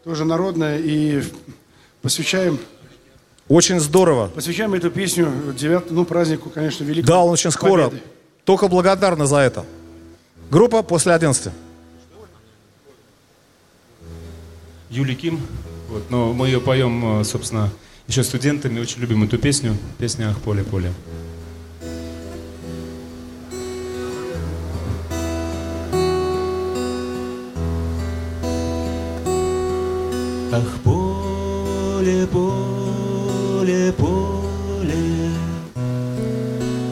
тоже 0.04 0.24
народная, 0.24 0.78
и 0.78 1.22
посвящаем, 2.02 2.58
Очень 3.48 3.80
здорово. 3.80 4.28
посвящаем 4.28 4.74
эту 4.74 4.90
песню 4.90 5.32
девят, 5.58 5.90
ну, 5.90 6.04
празднику, 6.04 6.50
конечно, 6.50 6.84
великому. 6.84 7.06
Да, 7.06 7.22
он 7.22 7.32
очень 7.32 7.50
скоро. 7.50 7.84
Победы. 7.88 8.02
Только 8.44 8.68
благодарны 8.68 9.26
за 9.26 9.36
это. 9.38 9.64
Группа 10.50 10.82
после 10.82 11.12
11. 11.12 11.52
Юли 14.90 15.14
Ким. 15.14 15.40
Вот, 15.88 16.10
но 16.10 16.32
мы 16.32 16.48
ее 16.48 16.60
поем, 16.60 17.20
э, 17.20 17.24
собственно, 17.24 17.70
еще 18.08 18.24
студентами. 18.24 18.80
Очень 18.80 19.00
любим 19.00 19.22
эту 19.22 19.38
песню. 19.38 19.76
Песня 19.98 20.30
«Ах, 20.30 20.38
поле, 20.40 20.64
поле». 20.64 20.92
Ах, 30.52 30.80
поле, 30.82 32.26
поле, 32.26 33.92
поле, 33.92 35.30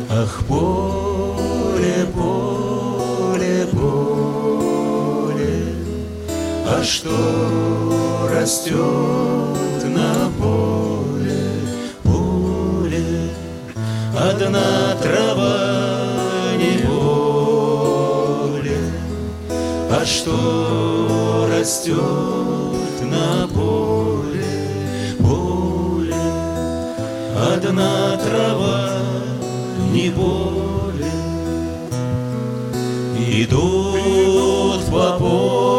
Ах, 0.09 0.45
поле, 0.47 2.07
поле, 2.15 3.67
поле, 3.73 4.08
А 6.71 6.85
что 6.85 8.29
растет 8.31 8.77
на 8.77 10.31
поле, 10.39 11.41
поле, 12.03 13.31
Одна 14.14 14.95
трава 15.03 16.07
не 16.59 16.87
поле, 16.87 18.77
А 19.91 20.05
что 20.05 21.49
растет 21.51 21.97
на 23.01 23.49
поле, 23.49 24.45
поле, 25.19 26.14
Одна 27.55 28.19
трава 28.19 28.91
не 29.91 30.11
более. 30.11 31.09
Идут 33.27 34.85
по 34.91 35.19
полю 35.19 35.78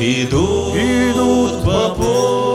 Идут, 0.00 0.76
идут 0.76 1.64
по 1.64 1.92
полю 1.96 2.47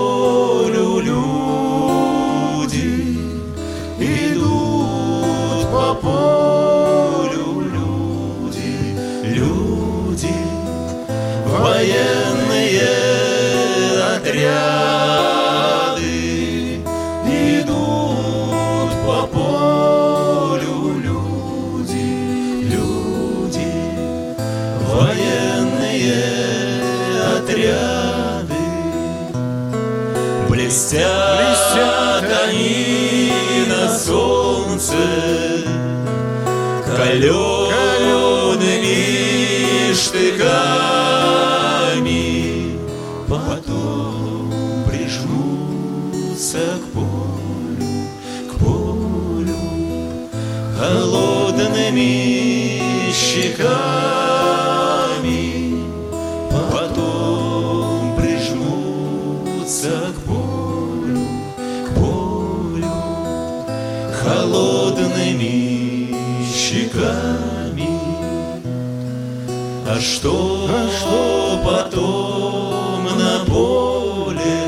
что, 70.24 70.70
а 70.70 70.88
что 70.90 71.60
потом 71.66 73.04
на 73.20 73.44
поле? 73.46 74.64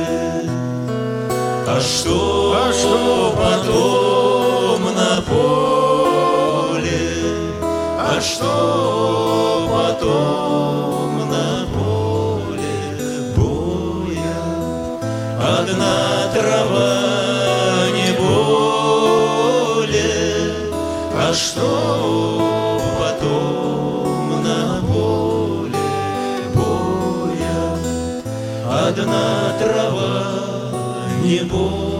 А 1.66 1.80
что, 1.80 2.58
а 2.58 2.74
что 2.74 3.34
потом 3.38 4.84
на 4.94 5.22
поле? 5.22 5.64
А 7.98 8.20
что 8.20 9.70
потом 9.72 11.30
на 11.30 11.66
поле 11.74 12.76
боя? 13.38 14.44
Одна 15.40 15.96
трава 16.34 17.00
не 17.96 18.12
более, 18.20 19.88
а 21.14 21.34
что 21.34 22.25
не 31.26 31.44
более. 31.44 31.95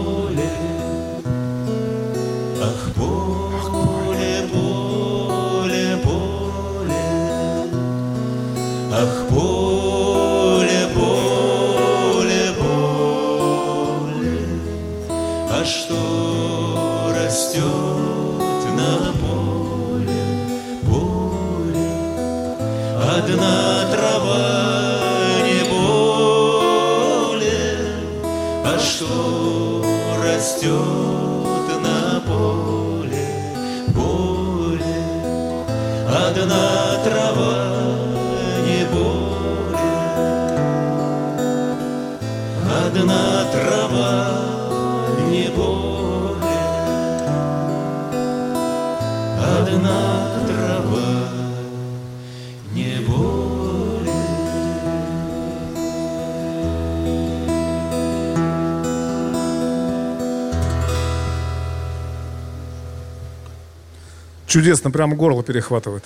Чудесно, 64.46 64.90
прямо 64.90 65.16
горло 65.16 65.42
перехватывает. 65.42 66.04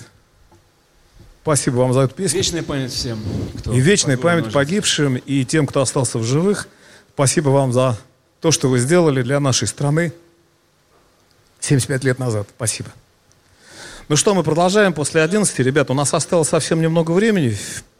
Спасибо 1.43 1.77
вам 1.77 1.93
за 1.93 2.01
эту 2.01 2.15
песню. 2.15 2.37
Вечная 2.37 2.63
память 2.63 2.91
всем, 2.91 3.19
кто 3.59 3.73
И 3.73 3.79
вечная 3.79 4.17
память 4.17 4.51
погибшим, 4.51 5.15
и 5.15 5.43
тем, 5.43 5.65
кто 5.65 5.81
остался 5.81 6.19
в 6.19 6.23
живых. 6.23 6.67
Спасибо 7.13 7.49
вам 7.49 7.73
за 7.73 7.97
то, 8.41 8.51
что 8.51 8.69
вы 8.69 8.79
сделали 8.79 9.21
для 9.23 9.39
нашей 9.39 9.67
страны 9.67 10.13
75 11.59 12.03
лет 12.03 12.19
назад. 12.19 12.47
Спасибо. 12.55 12.89
Ну 14.07 14.15
что, 14.15 14.35
мы 14.35 14.43
продолжаем 14.43 14.93
после 14.93 15.21
11. 15.21 15.57
Ребят, 15.59 15.89
у 15.89 15.93
нас 15.93 16.13
осталось 16.13 16.49
совсем 16.49 16.81
немного 16.81 17.11
времени. 17.11 17.57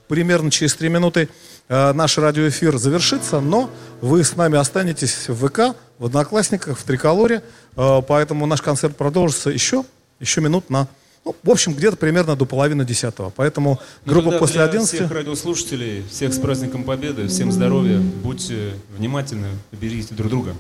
Примерно 0.08 0.52
через 0.52 0.76
3 0.76 0.90
минуты 0.90 1.30
э, 1.70 1.94
наш 1.94 2.18
радиоэфир 2.18 2.78
завершится, 2.78 3.40
но 3.40 3.72
вы 4.02 4.24
с 4.24 4.36
нами 4.36 4.58
останетесь 4.58 5.30
в 5.30 5.48
ВК, 5.48 5.76
в 6.00 6.06
Одноклассниках, 6.06 6.78
в 6.78 6.84
Триколоре. 6.84 7.44
Э, 7.76 8.02
поэтому 8.08 8.46
наш 8.46 8.62
концерт 8.62 8.98
продолжится 8.98 9.52
еще 9.52 9.86
еще 10.22 10.40
минут 10.42 10.70
на... 10.70 10.88
Ну, 11.26 11.36
в 11.44 11.50
общем, 11.52 11.74
где-то 11.74 11.98
примерно 11.98 12.36
до 12.36 12.46
половины 12.46 12.84
десятого. 12.86 13.32
Поэтому 13.36 13.80
Ну, 14.06 14.14
группа 14.14 14.32
после 14.40 14.56
для 14.56 14.66
11... 14.66 14.96
всех 14.96 15.12
радиослушателей, 15.12 16.04
всех 16.10 16.34
с 16.34 16.40
праздником 16.40 16.84
Победы, 16.84 17.28
всем 17.28 17.52
здоровья, 17.52 18.00
будьте 18.00 18.74
внимательны, 18.98 19.50
берегите 19.72 20.16
друг 20.16 20.30
друга. 20.30 20.56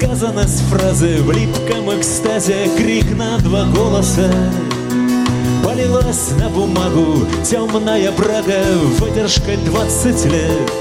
Недосказанность 0.00 0.62
фразы 0.70 1.22
в 1.22 1.30
липком 1.30 1.98
экстазе 1.98 2.70
Крик 2.76 3.16
на 3.16 3.38
два 3.38 3.64
голоса. 3.64 4.32
Полилась 5.62 6.30
на 6.38 6.48
бумагу 6.48 7.26
темная 7.44 8.10
брага 8.12 8.62
Выдержкой 8.98 9.58
20 9.58 10.24
лет. 10.26 10.72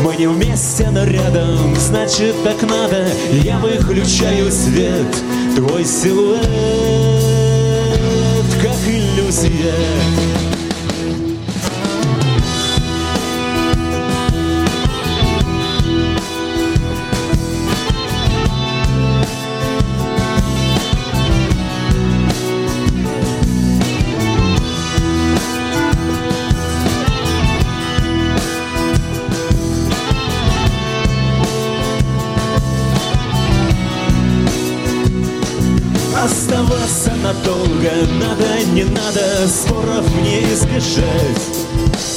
Мы 0.00 0.16
не 0.16 0.28
вместе, 0.28 0.88
но 0.90 1.04
рядом, 1.04 1.74
значит 1.76 2.36
так 2.44 2.62
надо. 2.62 3.08
Я 3.42 3.58
выключаю 3.58 4.52
свет, 4.52 5.16
твой 5.56 5.84
силуэт 5.84 6.46
Как 8.62 8.76
иллюзия 8.86 10.45
надо 39.16 39.48
Споров 39.48 40.14
мне 40.16 40.40
избежать. 40.52 41.06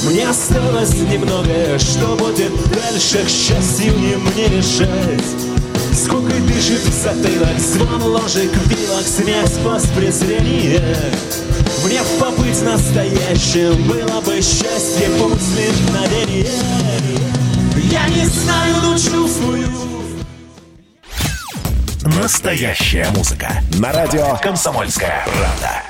Мне 0.04 0.28
осталось 0.28 0.94
немного 0.94 1.78
Что 1.78 2.16
будет 2.16 2.52
дальше, 2.72 3.24
к 3.24 3.28
счастью, 3.28 3.96
не 3.98 4.16
мне 4.16 4.48
решать. 4.48 5.24
Сколько 5.92 6.32
дышит 6.40 6.80
в 6.80 7.02
затылок 7.02 7.58
Звон 7.58 8.02
ложек, 8.02 8.50
вилок, 8.66 9.04
смесь 9.04 9.58
пост 9.62 9.92
презрения 9.94 10.96
Мне 11.84 12.00
побыть 12.18 12.62
настоящим 12.62 13.74
Было 13.88 14.20
бы 14.20 14.36
счастье 14.36 15.08
после 15.18 15.70
мгновения 15.82 16.50
Я 17.90 18.08
не 18.08 18.24
знаю, 18.26 18.76
но 18.82 18.92
чувствую. 18.94 19.68
Настоящая 22.22 23.08
музыка. 23.10 23.62
На 23.78 23.92
радио 23.92 24.38
«Комсомольская 24.40 25.26
правда». 25.26 25.89